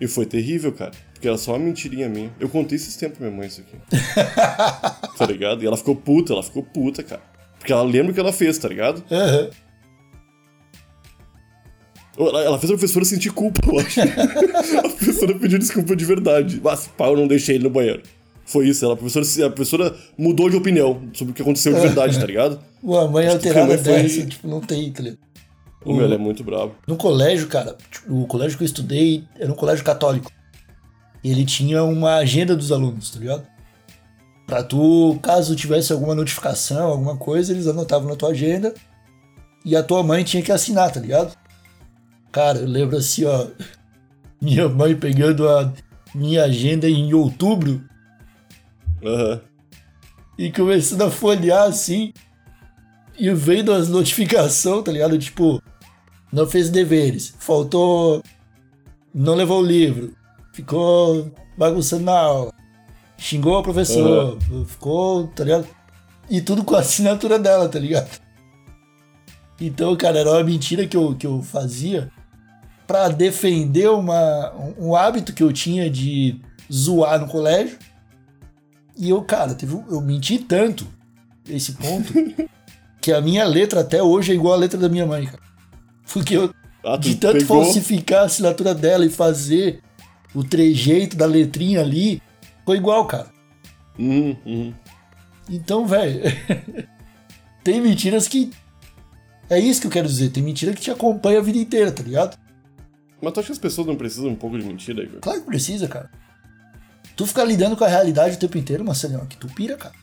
E 0.00 0.06
foi 0.06 0.26
terrível, 0.26 0.72
cara. 0.72 0.92
Porque 1.12 1.26
era 1.26 1.38
só 1.38 1.52
uma 1.52 1.58
mentirinha 1.58 2.08
minha. 2.08 2.30
Eu 2.38 2.48
contei 2.48 2.76
esses 2.76 2.96
tempos 2.96 3.18
pra 3.18 3.26
minha 3.26 3.38
mãe 3.38 3.48
isso 3.48 3.62
aqui. 3.62 3.76
tá 5.16 5.26
ligado? 5.26 5.62
E 5.62 5.66
ela 5.66 5.76
ficou 5.76 5.96
puta, 5.96 6.32
ela 6.32 6.42
ficou 6.42 6.62
puta, 6.62 7.02
cara. 7.02 7.22
Porque 7.58 7.72
ela 7.72 7.82
lembra 7.82 8.12
o 8.12 8.14
que 8.14 8.20
ela 8.20 8.32
fez, 8.32 8.58
tá 8.58 8.68
ligado? 8.68 9.02
Aham. 9.10 9.50
Ela, 12.18 12.58
fez 12.58 12.70
a 12.70 12.74
professora 12.74 13.04
sentir 13.04 13.30
culpa, 13.30 13.60
eu 13.66 13.78
acho. 13.78 14.00
a 14.78 14.88
professora 14.88 15.34
pediu 15.34 15.58
desculpa 15.58 15.94
de 15.94 16.04
verdade. 16.04 16.60
Mas, 16.62 16.86
pá, 16.86 17.08
eu 17.08 17.16
não 17.16 17.26
deixei 17.26 17.56
ele 17.56 17.64
no 17.64 17.70
banheiro. 17.70 18.02
Foi 18.46 18.68
isso, 18.68 18.84
ela, 18.84 18.94
a, 18.94 18.96
professora, 18.96 19.46
a 19.46 19.50
professora 19.50 19.96
mudou 20.16 20.48
de 20.48 20.56
opinião 20.56 21.02
sobre 21.12 21.32
o 21.32 21.34
que 21.34 21.42
aconteceu 21.42 21.74
de 21.74 21.80
verdade, 21.80 22.18
tá 22.18 22.24
ligado? 22.24 22.60
Uma 22.80 23.08
mãe 23.08 23.26
alterada 23.26 23.76
foi- 23.76 24.02
dessa, 24.02 24.24
tipo, 24.24 24.46
não 24.46 24.60
tem, 24.60 24.90
tá 24.92 25.02
ligado? 25.02 25.18
O 25.84 25.92
meu, 25.92 26.04
ele 26.04 26.14
é 26.14 26.18
muito 26.18 26.42
bravo. 26.44 26.74
No 26.86 26.96
colégio, 26.96 27.48
cara, 27.48 27.76
tipo, 27.90 28.22
o 28.22 28.26
colégio 28.26 28.56
que 28.56 28.64
eu 28.64 28.66
estudei 28.66 29.24
era 29.38 29.52
um 29.52 29.54
colégio 29.54 29.84
católico. 29.84 30.30
E 31.22 31.30
ele 31.30 31.44
tinha 31.44 31.82
uma 31.82 32.16
agenda 32.16 32.56
dos 32.56 32.70
alunos, 32.70 33.10
tá 33.10 33.18
ligado? 33.18 33.46
Pra 34.46 34.62
tu, 34.62 35.18
caso 35.22 35.56
tivesse 35.56 35.92
alguma 35.92 36.14
notificação, 36.14 36.88
alguma 36.88 37.16
coisa, 37.16 37.52
eles 37.52 37.66
anotavam 37.66 38.08
na 38.08 38.14
tua 38.14 38.30
agenda 38.30 38.72
e 39.64 39.74
a 39.74 39.82
tua 39.82 40.04
mãe 40.04 40.22
tinha 40.22 40.42
que 40.42 40.52
assinar, 40.52 40.92
tá 40.92 41.00
ligado? 41.00 41.36
Cara, 42.30 42.58
eu 42.58 42.68
lembro 42.68 42.96
assim, 42.96 43.24
ó, 43.24 43.46
minha 44.40 44.68
mãe 44.68 44.94
pegando 44.94 45.48
a 45.48 45.72
minha 46.14 46.44
agenda 46.44 46.88
em 46.88 47.12
outubro 47.12 47.82
Aham. 49.04 49.40
e 50.38 50.50
começando 50.50 51.02
a 51.02 51.10
folhear 51.10 51.62
assim 51.64 52.12
e 53.18 53.30
vendo 53.32 53.72
as 53.72 53.88
notificações, 53.88 54.84
tá 54.84 54.92
ligado? 54.92 55.18
Tipo, 55.18 55.62
não 56.32 56.46
fez 56.46 56.68
deveres, 56.70 57.34
faltou. 57.38 58.22
Não 59.14 59.34
levou 59.34 59.62
o 59.62 59.66
livro, 59.66 60.14
ficou 60.52 61.32
bagunçando 61.56 62.04
na 62.04 62.18
aula, 62.18 62.52
xingou 63.16 63.56
a 63.56 63.62
professora, 63.62 64.36
ficou, 64.66 65.26
tá 65.28 65.42
ligado? 65.42 65.66
E 66.28 66.40
tudo 66.42 66.62
com 66.62 66.74
a 66.76 66.80
assinatura 66.80 67.38
dela, 67.38 67.66
tá 67.66 67.78
ligado? 67.78 68.20
Então, 69.58 69.96
cara, 69.96 70.18
era 70.18 70.30
uma 70.30 70.44
mentira 70.44 70.86
que 70.86 70.96
eu, 70.96 71.14
que 71.14 71.26
eu 71.26 71.40
fazia 71.42 72.10
pra 72.86 73.08
defender 73.08 73.88
uma, 73.88 74.52
um, 74.54 74.88
um 74.88 74.96
hábito 74.96 75.32
que 75.32 75.42
eu 75.42 75.50
tinha 75.50 75.88
de 75.88 76.38
zoar 76.70 77.18
no 77.18 77.26
colégio. 77.26 77.78
E 78.96 79.10
eu, 79.10 79.22
cara, 79.22 79.54
teve, 79.54 79.74
eu 79.90 80.00
menti 80.00 80.38
tanto 80.38 80.86
esse 81.48 81.72
ponto 81.72 82.12
que 83.00 83.12
a 83.12 83.20
minha 83.20 83.44
letra 83.44 83.80
até 83.80 84.02
hoje 84.02 84.32
é 84.32 84.34
igual 84.34 84.54
a 84.54 84.58
letra 84.58 84.78
da 84.78 84.88
minha 84.88 85.06
mãe, 85.06 85.26
cara. 85.26 85.42
Porque 86.12 86.36
eu, 86.36 86.52
Ah, 86.84 86.96
de 86.96 87.16
tanto 87.16 87.38
pegou? 87.38 87.62
falsificar 87.62 88.22
a 88.22 88.26
assinatura 88.26 88.74
dela 88.74 89.04
e 89.04 89.10
fazer 89.10 89.80
o 90.34 90.42
trejeito 90.42 91.16
da 91.16 91.26
letrinha 91.26 91.80
ali, 91.80 92.22
foi 92.64 92.76
igual, 92.78 93.06
cara. 93.06 93.30
Uhum, 93.98 94.36
uhum. 94.44 94.74
Então, 95.48 95.86
velho, 95.86 96.20
tem 97.62 97.80
mentiras 97.80 98.26
que. 98.28 98.50
É 99.48 99.58
isso 99.60 99.80
que 99.80 99.86
eu 99.86 99.90
quero 99.90 100.08
dizer. 100.08 100.30
Tem 100.30 100.42
mentira 100.42 100.72
que 100.72 100.80
te 100.80 100.90
acompanha 100.90 101.38
a 101.38 101.42
vida 101.42 101.58
inteira, 101.58 101.92
tá 101.92 102.02
ligado? 102.02 102.36
Mas 103.22 103.32
tu 103.32 103.40
acha 103.40 103.46
que 103.46 103.52
as 103.52 103.58
pessoas 103.58 103.86
não 103.86 103.94
precisam 103.96 104.28
um 104.30 104.34
pouco 104.34 104.58
de 104.58 104.64
mentira, 104.64 105.02
Igor? 105.04 105.20
Claro 105.20 105.40
que 105.40 105.46
precisa, 105.46 105.86
cara. 105.86 106.10
Tu 107.16 107.26
ficar 107.26 107.44
lidando 107.44 107.76
com 107.76 107.84
a 107.84 107.88
realidade 107.88 108.36
o 108.36 108.38
tempo 108.38 108.58
inteiro, 108.58 108.84
Marcelinho, 108.84 109.26
que 109.26 109.36
tu 109.36 109.48
pira, 109.48 109.76
cara. 109.76 109.94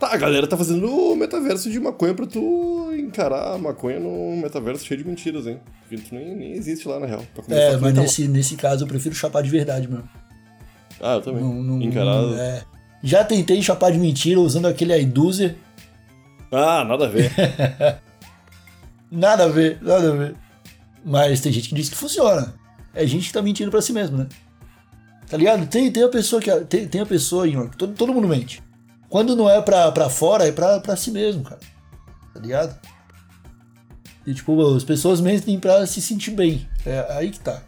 Tá, 0.00 0.12
a 0.12 0.16
galera 0.16 0.46
tá 0.48 0.56
fazendo 0.56 0.86
o 0.90 1.14
metaverso 1.14 1.70
de 1.70 1.78
maconha 1.78 2.12
pra 2.12 2.26
tu 2.26 2.92
encarar 2.98 3.54
a 3.54 3.58
maconha 3.58 4.00
no 4.00 4.36
metaverso 4.36 4.84
cheio 4.84 5.02
de 5.02 5.08
mentiras, 5.08 5.46
hein? 5.46 5.60
Porque 5.88 5.96
tu 6.08 6.14
nem, 6.14 6.34
nem 6.34 6.52
existe 6.52 6.88
lá 6.88 6.98
na 6.98 7.06
real. 7.06 7.24
É, 7.48 7.76
mas 7.76 7.94
nesse, 7.94 8.26
nesse 8.26 8.56
caso 8.56 8.82
eu 8.84 8.88
prefiro 8.88 9.14
chapar 9.14 9.42
de 9.42 9.50
verdade, 9.50 9.86
mano. 9.86 10.08
lá. 11.00 11.12
Ah, 11.12 11.14
eu 11.14 11.22
também. 11.22 11.42
Não, 11.42 11.54
não, 11.62 11.80
encarar. 11.82 12.22
não- 12.22 12.36
é. 12.36 12.64
Já 13.02 13.22
tentei 13.22 13.62
chapar 13.62 13.92
de 13.92 13.98
mentira 13.98 14.40
usando 14.40 14.66
aquele 14.66 14.98
iDozer. 14.98 15.54
Ah, 16.50 16.84
nada 16.84 17.04
a 17.06 17.08
ver. 17.08 17.30
Nada 19.10 19.44
a 19.44 19.48
ver, 19.48 19.78
nada 19.80 20.12
a 20.12 20.16
ver. 20.16 20.34
Mas 21.04 21.40
tem 21.40 21.52
gente 21.52 21.68
que 21.68 21.74
diz 21.74 21.88
que 21.88 21.94
funciona. 21.96 22.52
É 22.94 23.06
gente 23.06 23.26
que 23.28 23.32
tá 23.32 23.42
mentindo 23.42 23.70
pra 23.70 23.80
si 23.82 23.92
mesmo, 23.92 24.16
né? 24.18 24.26
Tá 25.28 25.36
ligado? 25.36 25.66
Tem, 25.66 25.90
tem 25.90 26.02
a 26.02 26.08
pessoa 26.08 26.40
que. 26.40 26.50
Tem, 26.66 26.86
tem 26.86 27.00
a 27.00 27.06
pessoa, 27.06 27.46
que 27.46 27.76
todo, 27.76 27.94
todo 27.94 28.12
mundo 28.12 28.28
mente. 28.28 28.62
Quando 29.08 29.34
não 29.36 29.48
é 29.48 29.60
pra, 29.62 29.90
pra 29.92 30.08
fora, 30.10 30.46
é 30.46 30.52
pra, 30.52 30.80
pra 30.80 30.96
si 30.96 31.10
mesmo, 31.10 31.42
cara. 31.44 31.60
Tá 32.32 32.40
ligado? 32.40 32.78
E 34.26 34.32
tipo, 34.34 34.60
as 34.76 34.84
pessoas 34.84 35.20
mentem 35.20 35.58
pra 35.60 35.86
se 35.86 36.00
sentir 36.00 36.30
bem. 36.32 36.66
É 36.84 37.06
aí 37.10 37.30
que 37.30 37.40
tá. 37.40 37.62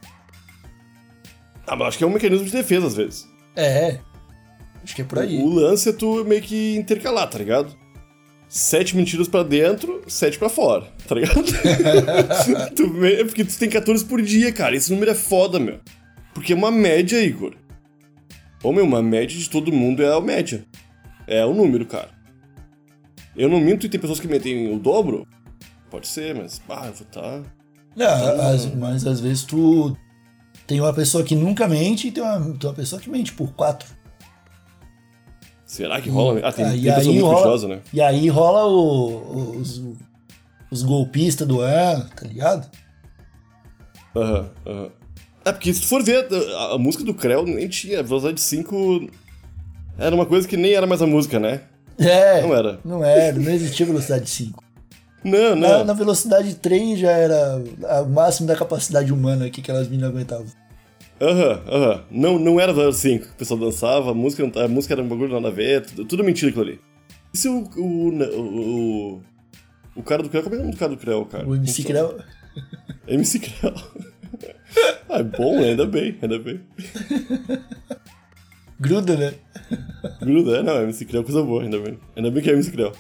Ah, 1.67 1.77
mas 1.77 1.89
acho 1.89 1.99
que 1.99 2.05
é 2.05 2.07
um 2.07 2.11
mecanismo 2.13 2.47
de 2.47 2.53
defesa 2.53 2.87
às 2.87 2.95
vezes. 2.95 3.29
É. 3.55 3.99
Acho 4.83 4.95
que 4.95 5.03
é 5.03 5.05
por 5.05 5.19
aí. 5.19 5.39
O 5.43 5.49
lance 5.49 5.89
é 5.89 5.93
tu 5.93 6.25
meio 6.25 6.41
que 6.43 6.77
intercalar, 6.77 7.29
tá 7.29 7.39
ligado? 7.39 7.77
Sete 8.49 8.97
mentiras 8.97 9.27
pra 9.27 9.43
dentro, 9.43 10.03
sete 10.07 10.39
pra 10.39 10.49
fora, 10.49 10.87
tá 11.09 11.15
ligado? 11.17 11.43
tu, 12.77 12.89
me- 12.89 13.25
porque 13.25 13.45
tu 13.45 13.59
tem 13.59 13.69
14 13.69 14.05
por 14.05 14.23
dia, 14.23 14.53
cara. 14.53 14.77
Esse 14.77 14.93
número 14.93 15.11
é 15.11 15.15
foda, 15.15 15.59
meu. 15.59 15.81
Porque 16.37 16.53
uma 16.53 16.71
média, 16.71 17.19
Igor. 17.25 17.55
Ô, 18.63 18.71
meu, 18.71 18.85
uma 18.85 19.03
média 19.03 19.35
de 19.39 19.49
todo 19.49 19.73
mundo 19.73 20.03
é 20.03 20.15
a 20.15 20.21
média. 20.21 20.67
É 21.27 21.43
o 21.47 21.55
número, 21.55 21.87
cara. 21.87 22.11
Eu 23.35 23.49
não 23.49 23.59
minto 23.59 23.87
e 23.87 23.89
tem 23.89 23.99
pessoas 23.99 24.21
que 24.21 24.29
mentem 24.29 24.71
o 24.71 24.79
dobro? 24.79 25.27
Pode 25.91 26.07
ser, 26.07 26.35
mas, 26.35 26.61
ah, 26.69 26.89
eu 26.89 26.93
vou 26.93 27.07
tá. 27.07 27.43
Não, 27.97 28.41
as- 28.43 28.75
mas 28.75 29.07
às 29.07 29.19
vezes 29.19 29.45
tu 29.45 29.97
tem 30.67 30.79
uma 30.79 30.93
pessoa 30.93 31.25
que 31.25 31.35
nunca 31.35 31.67
mente 31.67 32.09
e 32.09 32.13
tem 32.13 32.23
uma, 32.23 32.39
tem 32.39 32.69
uma 32.69 32.75
pessoa 32.77 33.01
que 33.01 33.09
mente 33.09 33.33
por 33.33 33.55
quatro. 33.55 33.89
Será 35.65 36.03
que 36.03 36.11
rola? 36.11 36.41
Ah, 36.45 36.53
tem, 36.53 36.65
Ah, 36.67 36.71
tem 36.71 36.79
e 36.81 36.93
pessoa 36.93 37.15
muito 37.15 37.27
rola- 37.27 37.69
né? 37.69 37.81
E 37.95 38.01
aí 38.03 38.29
rola 38.29 38.67
o- 38.67 39.57
os, 39.59 39.83
os 40.71 40.83
golpistas 40.83 41.49
do 41.49 41.61
ano, 41.63 42.07
tá 42.15 42.27
ligado? 42.27 42.71
Aham, 44.15 44.51
aham. 44.67 44.91
É, 45.47 45.53
porque 45.53 45.73
se 45.73 45.81
tu 45.83 45.87
for 45.87 46.03
ver, 46.03 46.27
a, 46.33 46.75
a 46.75 46.79
música 46.79 47.05
do 47.05 47.15
Creu 47.15 47.45
nem 47.47 47.69
tinha. 47.69 48.03
Velocidade 48.03 48.41
5 48.41 49.09
era 49.97 50.13
uma 50.15 50.27
coisa 50.27 50.47
que 50.49 50.57
nem 50.57 50.73
era 50.73 50.87
mais 50.89 51.01
a 51.01 51.07
música, 51.07 51.39
né? 51.39 51.61
É. 51.99 52.43
Não 52.43 52.53
era. 52.55 52.81
Não 52.85 53.05
era, 53.05 53.39
não 53.39 53.53
existia 53.53 53.87
velocidade 53.87 54.29
5. 54.29 54.63
Não, 55.25 55.55
Na, 55.57 55.79
não. 55.79 55.85
na 55.85 55.93
velocidade 55.93 56.55
3 56.57 56.99
já 56.99 57.11
era 57.13 57.63
o 58.03 58.09
máximo 58.09 58.47
da 58.49 58.57
capacidade 58.57 59.13
humana 59.13 59.49
que 59.49 59.61
aquelas 59.61 59.87
meninas 59.89 60.11
aguentavam. 60.11 60.47
Aham, 61.21 61.63
aham. 61.69 62.05
Não, 62.11 62.39
não 62.41 62.61
era 62.61 62.73
velocidade 62.73 63.21
5. 63.21 63.33
O 63.33 63.37
pessoal 63.37 63.61
dançava, 63.61 64.11
a 64.11 64.15
música, 64.15 64.65
a 64.65 64.69
música 64.69 64.95
era 64.95 65.03
um 65.03 65.09
bagulho 65.09 65.33
nada 65.33 65.49
a 65.49 65.51
ver, 65.53 65.87
tudo, 65.87 66.05
tudo 66.05 66.25
mentira 66.25 66.51
aquilo 66.51 66.65
ali. 66.65 66.81
E 67.33 67.39
se 67.39 67.49
o. 67.49 67.63
O, 67.77 68.09
o, 68.11 69.13
o, 69.15 69.23
o 69.95 70.03
cara 70.03 70.23
do 70.25 70.29
Creu, 70.29 70.43
como 70.43 70.57
é 70.57 70.59
o 70.59 70.61
nome 70.63 70.73
do 70.75 70.79
cara 70.79 70.91
do 70.91 70.99
Creu, 70.99 71.25
cara? 71.25 71.49
O 71.49 71.55
MC 71.55 71.85
Creu. 71.85 72.19
MC 73.07 73.39
Creu. 73.39 73.73
ah, 75.09 75.19
é 75.19 75.23
bom, 75.23 75.61
né? 75.61 75.71
ainda 75.71 75.87
bem, 75.87 76.17
ainda 76.21 76.39
bem. 76.39 76.61
Gruda, 78.79 79.17
né? 79.17 79.35
Gruda, 80.21 80.59
é, 80.59 80.63
não, 80.63 80.83
MC 80.83 81.05
Creu 81.07 81.23
é 81.23 81.25
coisa 81.25 81.43
boa, 81.43 81.63
ainda 81.63 81.79
bem. 81.81 81.99
Ainda 82.15 82.31
bem 82.31 82.43
que 82.43 82.51
é 82.51 82.53
MC 82.53 82.71
Creu. 82.71 82.93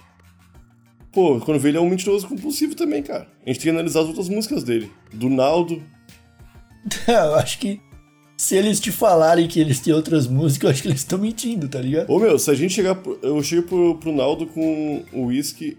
Pô, 1.13 1.39
quando 1.41 1.59
vê 1.61 1.69
ele 1.71 1.79
é 1.79 1.81
um 1.81 1.89
mentiroso 1.89 2.27
compulsivo 2.29 2.75
também, 2.75 3.03
cara. 3.03 3.27
A 3.45 3.49
gente 3.49 3.57
tem 3.61 3.65
que 3.65 3.71
analisar 3.71 4.01
as 4.01 4.07
outras 4.07 4.29
músicas 4.29 4.63
dele. 4.65 4.91
Do 5.13 5.29
Naldo. 5.29 5.83
Eu 7.09 7.35
acho 7.35 7.59
que 7.59 7.81
se 8.37 8.55
eles 8.55 8.79
te 8.81 8.93
falarem 8.93 9.49
que 9.49 9.59
eles 9.59 9.81
têm 9.81 9.93
outras 9.95 10.27
músicas, 10.27 10.65
eu 10.69 10.71
acho 10.73 10.83
que 10.83 10.89
eles 10.89 11.01
estão 11.01 11.19
mentindo, 11.19 11.69
tá 11.69 11.81
ligado? 11.81 12.11
Ô 12.11 12.19
meu, 12.19 12.39
se 12.39 12.51
a 12.51 12.55
gente 12.55 12.75
chegar. 12.75 12.95
pro- 12.95 13.19
Eu 13.23 13.43
chego 13.43 13.63
pro, 13.67 13.99
pro 13.99 14.13
Naldo 14.15 14.47
com 14.47 15.03
o 15.13 15.25
whisky. 15.27 15.79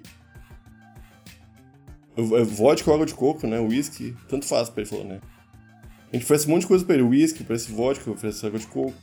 É 2.17 2.43
vodka 2.43 2.89
ou 2.89 2.95
água 2.95 3.05
de 3.05 3.13
coco, 3.13 3.45
né? 3.45 3.59
Whisky. 3.59 4.15
Tanto 4.27 4.45
faz 4.47 4.69
pra 4.69 4.81
ele 4.81 4.89
falou, 4.89 5.05
né? 5.05 5.19
A 6.11 6.15
gente 6.15 6.23
oferece 6.23 6.47
um 6.47 6.51
monte 6.51 6.61
de 6.61 6.67
coisa 6.67 6.85
pra 6.85 6.95
ele. 6.95 7.03
Whisky, 7.03 7.43
oferece 7.43 7.71
vodka, 7.71 8.09
oferece 8.11 8.45
água 8.45 8.59
de 8.59 8.67
coco. 8.67 8.93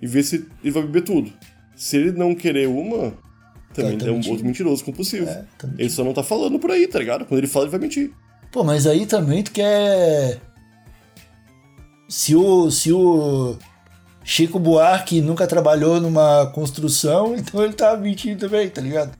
E 0.00 0.06
vê 0.06 0.22
se 0.22 0.46
ele 0.62 0.70
vai 0.72 0.82
beber 0.82 1.02
tudo. 1.02 1.32
Se 1.76 1.96
ele 1.96 2.12
não 2.12 2.34
querer 2.34 2.68
uma, 2.68 3.12
também 3.74 3.98
tá 3.98 4.06
é 4.06 4.10
um 4.10 4.14
mentindo. 4.14 4.30
outro 4.32 4.46
mentiroso 4.46 4.84
compulsivo. 4.84 5.28
É, 5.28 5.44
tá 5.58 5.68
ele 5.78 5.90
só 5.90 6.02
não 6.04 6.12
tá 6.14 6.22
falando 6.22 6.58
por 6.58 6.70
aí, 6.70 6.86
tá 6.88 6.98
ligado? 6.98 7.24
Quando 7.26 7.38
ele 7.38 7.46
fala, 7.46 7.64
ele 7.66 7.70
vai 7.72 7.80
mentir. 7.80 8.12
Pô, 8.50 8.64
mas 8.64 8.86
aí 8.86 9.04
também 9.06 9.42
tu 9.42 9.52
quer. 9.52 10.40
Se 12.08 12.34
o, 12.34 12.70
se 12.70 12.90
o 12.92 13.56
Chico 14.24 14.58
Buarque 14.58 15.20
nunca 15.20 15.46
trabalhou 15.46 16.00
numa 16.00 16.46
construção, 16.54 17.34
então 17.36 17.62
ele 17.62 17.74
tá 17.74 17.96
mentindo 17.96 18.38
também, 18.48 18.68
tá 18.70 18.80
ligado? 18.80 19.12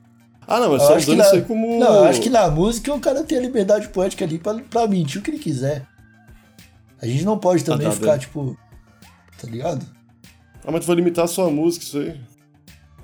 Ah, 0.46 0.58
não, 0.60 0.70
mas 0.72 0.82
só 0.82 0.94
acho 0.96 1.04
que 1.04 1.12
usando 1.12 1.18
na- 1.18 1.24
isso 1.26 1.34
aí 1.34 1.42
como. 1.42 1.78
Não, 1.78 1.94
eu 1.96 2.04
acho 2.04 2.20
que 2.22 2.30
na 2.30 2.48
música 2.50 2.94
o 2.94 2.98
cara 3.00 3.22
tem 3.22 3.36
a 3.36 3.40
liberdade 3.42 3.88
poética 3.88 4.24
ali 4.24 4.38
pra, 4.38 4.54
pra 4.54 4.86
mentir 4.86 5.20
o 5.20 5.22
que 5.24 5.30
ele 5.30 5.38
quiser. 5.38 5.84
A 7.00 7.06
gente 7.06 7.24
não 7.24 7.38
pode 7.38 7.64
também 7.64 7.86
tá, 7.86 7.92
ficar, 7.92 8.10
bem. 8.12 8.18
tipo. 8.20 8.58
Tá 9.40 9.48
ligado? 9.48 9.86
Ah, 10.66 10.70
mas 10.72 10.80
tu 10.80 10.86
vai 10.86 10.96
limitar 10.96 11.26
só 11.28 11.46
a 11.46 11.50
música, 11.50 11.84
isso 11.84 11.98
aí. 11.98 12.20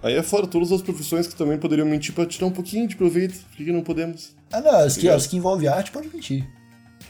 Aí 0.02 0.14
é 0.14 0.22
fora 0.22 0.46
todas 0.46 0.70
as 0.72 0.83
profissões 0.83 1.26
que 1.26 1.35
também 1.35 1.57
poderiam 1.59 1.87
mentir 1.87 2.14
pra 2.14 2.26
tirar 2.26 2.46
um 2.46 2.50
pouquinho 2.50 2.87
de 2.87 2.94
proveito. 2.96 3.38
Por 3.46 3.57
que 3.57 3.64
que 3.64 3.72
não 3.72 3.83
podemos? 3.83 4.35
Ah, 4.52 4.61
não, 4.61 4.70
as 4.70 4.94
que, 4.94 5.00
Obrigado. 5.00 5.16
as 5.16 5.26
que 5.26 5.37
envolvem 5.37 5.68
arte 5.68 5.90
pode 5.90 6.09
mentir. 6.09 6.46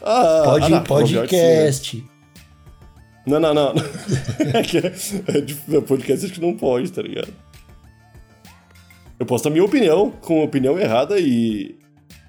Ah, 0.01 0.41
Pode, 0.45 0.65
ah, 0.65 0.69
não, 0.69 0.83
podcast. 0.83 2.05
Não, 3.25 3.39
não, 3.39 3.53
não. 3.53 3.73
é 4.53 4.61
que 4.61 4.77
é, 4.77 4.93
é 5.27 5.41
de- 5.41 5.57
é 5.75 5.81
podcast 5.81 6.25
acho 6.25 6.33
que 6.35 6.41
não 6.41 6.55
pode, 6.55 6.91
tá 6.91 7.01
ligado? 7.01 7.33
Eu 9.19 9.25
posso 9.25 9.43
dar 9.45 9.49
minha 9.49 9.63
opinião, 9.63 10.11
com 10.11 10.43
opinião 10.43 10.77
errada 10.77 11.17
e. 11.19 11.77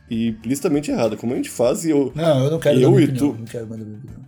e 0.08 0.28
implicitamente 0.28 0.90
errada, 0.90 1.16
como 1.16 1.32
a 1.32 1.36
gente 1.36 1.50
faz 1.50 1.84
e 1.84 1.90
eu. 1.90 2.12
Não, 2.14 2.44
eu 2.44 2.50
não 2.50 2.58
quero 2.60 2.78
Eu 2.80 2.82
dar 2.90 2.96
minha 2.96 3.00
e 3.00 3.04
opinião. 3.10 3.32
tu. 3.32 3.38
Não 3.38 3.44
quero 3.46 3.66
mais 3.66 3.80
dar 3.80 3.86
minha 3.86 3.98
opinião. 3.98 4.25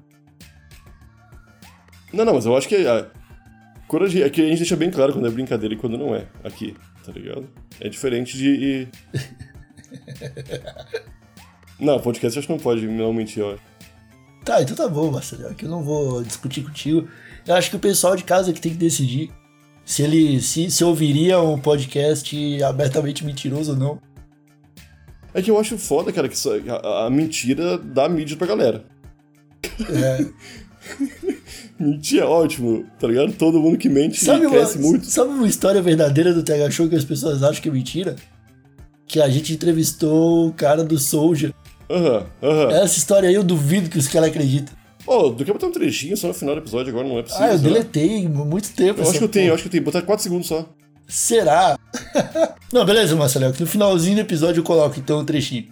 Não, 2.12 2.24
não, 2.24 2.34
mas 2.34 2.46
eu 2.46 2.56
acho 2.56 2.68
que. 2.68 2.76
ah, 2.86 3.06
quando 3.86 4.04
a 4.04 4.08
gente, 4.08 4.22
é 4.22 4.30
que 4.30 4.42
a 4.42 4.46
gente 4.46 4.58
deixa 4.58 4.76
bem 4.76 4.90
claro 4.90 5.12
quando 5.12 5.26
é 5.26 5.30
brincadeira 5.30 5.74
e 5.74 5.78
quando 5.78 5.96
não 5.96 6.14
é, 6.14 6.26
aqui, 6.44 6.76
tá 7.04 7.12
ligado? 7.12 7.48
É 7.80 7.88
diferente 7.88 8.36
de. 8.36 8.88
não, 11.80 11.98
podcast 11.98 12.38
acho 12.38 12.46
que 12.46 12.52
não 12.52 12.60
pode 12.60 12.86
não 12.86 13.12
mentir, 13.12 13.42
eu 13.42 13.52
acho. 13.52 13.62
Tá, 14.44 14.62
então 14.62 14.76
tá 14.76 14.88
bom, 14.88 15.10
Marcelo, 15.10 15.54
que 15.54 15.64
eu 15.64 15.70
não 15.70 15.82
vou 15.82 16.22
discutir 16.22 16.62
contigo. 16.62 17.08
Eu 17.46 17.54
acho 17.54 17.70
que 17.70 17.76
o 17.76 17.80
pessoal 17.80 18.16
de 18.16 18.24
casa 18.24 18.52
que 18.52 18.60
tem 18.60 18.72
que 18.72 18.78
decidir 18.78 19.30
se 19.84 20.02
ele 20.02 20.40
se, 20.42 20.70
se 20.70 20.84
ouviria 20.84 21.40
um 21.40 21.58
podcast 21.58 22.62
abertamente 22.62 23.24
mentiroso 23.24 23.72
ou 23.72 23.78
não. 23.78 24.02
É 25.32 25.40
que 25.40 25.50
eu 25.50 25.58
acho 25.58 25.78
foda, 25.78 26.12
cara, 26.12 26.28
que 26.28 26.36
a, 26.68 27.06
a 27.06 27.10
mentira 27.10 27.78
dá 27.78 28.08
mídia 28.08 28.36
pra 28.36 28.46
galera. 28.46 28.84
É. 29.90 30.26
Mentir 31.78 32.20
é 32.20 32.24
ótimo, 32.24 32.84
tá 32.98 33.06
ligado? 33.06 33.32
Todo 33.32 33.60
mundo 33.60 33.78
que 33.78 33.88
mente 33.88 34.24
Sabe, 34.24 34.46
uma, 34.46 34.50
cresce 34.50 34.78
muito. 34.78 35.06
sabe 35.06 35.30
uma 35.30 35.46
história 35.46 35.80
verdadeira 35.80 36.34
do 36.34 36.42
TH 36.42 36.70
Show 36.70 36.88
que 36.88 36.96
as 36.96 37.04
pessoas 37.04 37.42
acham 37.42 37.62
que 37.62 37.68
é 37.68 37.72
mentira? 37.72 38.16
Que 39.06 39.20
a 39.20 39.28
gente 39.28 39.52
entrevistou 39.52 40.48
o 40.48 40.52
cara 40.52 40.82
do 40.82 40.98
Soldier. 40.98 41.52
Aham, 41.90 42.26
aham. 42.42 42.70
Essa 42.72 42.98
história 42.98 43.28
aí 43.28 43.34
eu 43.34 43.44
duvido 43.44 43.88
que 43.88 43.96
os 43.98 44.08
caras 44.08 44.28
acreditam. 44.28 44.76
Pô, 45.04 45.30
do 45.30 45.44
que 45.44 45.52
botar 45.52 45.68
um 45.68 45.72
trechinho 45.72 46.16
só 46.16 46.28
no 46.28 46.34
final 46.34 46.54
do 46.56 46.60
episódio 46.60 46.90
agora, 46.90 47.08
não 47.08 47.18
é 47.18 47.22
possível. 47.22 47.44
Ah, 47.46 47.52
eu 47.52 47.58
será? 47.58 47.70
deletei 47.70 48.28
muito 48.28 48.70
tempo. 48.74 49.00
Eu 49.00 49.08
acho 49.08 49.18
que 49.18 49.24
eu 49.24 49.28
tenho, 49.28 49.48
eu 49.48 49.54
acho 49.54 49.62
que 49.62 49.68
eu 49.68 49.72
tenho. 49.72 49.84
Botar 49.84 50.02
4 50.02 50.22
segundos 50.22 50.48
só. 50.48 50.68
Será? 51.06 51.78
Não, 52.70 52.84
beleza, 52.84 53.16
Marcelo. 53.16 53.50
que 53.52 53.60
No 53.62 53.66
finalzinho 53.66 54.16
do 54.16 54.20
episódio 54.20 54.60
eu 54.60 54.64
coloco 54.64 54.98
então 54.98 55.20
um 55.20 55.24
trechinho. 55.24 55.68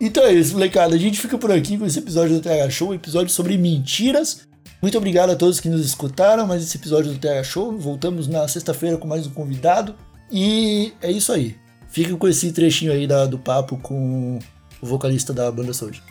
Então 0.00 0.24
é 0.24 0.32
isso, 0.32 0.54
molecada. 0.54 0.94
A 0.96 0.98
gente 0.98 1.20
fica 1.20 1.38
por 1.38 1.52
aqui 1.52 1.78
com 1.78 1.86
esse 1.86 1.98
episódio 2.00 2.34
do 2.36 2.40
TH 2.42 2.70
Show, 2.70 2.88
um 2.90 2.94
episódio 2.94 3.28
sobre 3.32 3.56
mentiras. 3.56 4.48
Muito 4.80 4.96
obrigado 4.96 5.30
a 5.30 5.36
todos 5.36 5.60
que 5.60 5.68
nos 5.68 5.84
escutaram, 5.84 6.46
mais 6.46 6.62
esse 6.62 6.76
episódio 6.76 7.12
do 7.12 7.18
TH 7.18 7.44
Show. 7.44 7.76
Voltamos 7.78 8.26
na 8.26 8.46
sexta-feira 8.48 8.96
com 8.96 9.06
mais 9.06 9.26
um 9.26 9.30
convidado. 9.30 9.94
E 10.32 10.92
é 11.02 11.10
isso 11.10 11.32
aí. 11.32 11.56
Fica 11.88 12.16
com 12.16 12.26
esse 12.28 12.52
trechinho 12.52 12.92
aí 12.92 13.06
da- 13.06 13.26
do 13.26 13.38
papo 13.38 13.76
com 13.78 14.38
o 14.80 14.86
vocalista 14.86 15.32
da 15.34 15.50
banda 15.50 15.72
Soldier. 15.74 16.02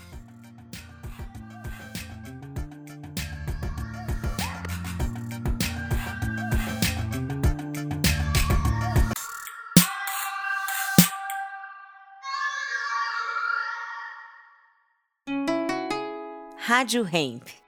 Rádio 16.58 17.06
Hemp. 17.12 17.58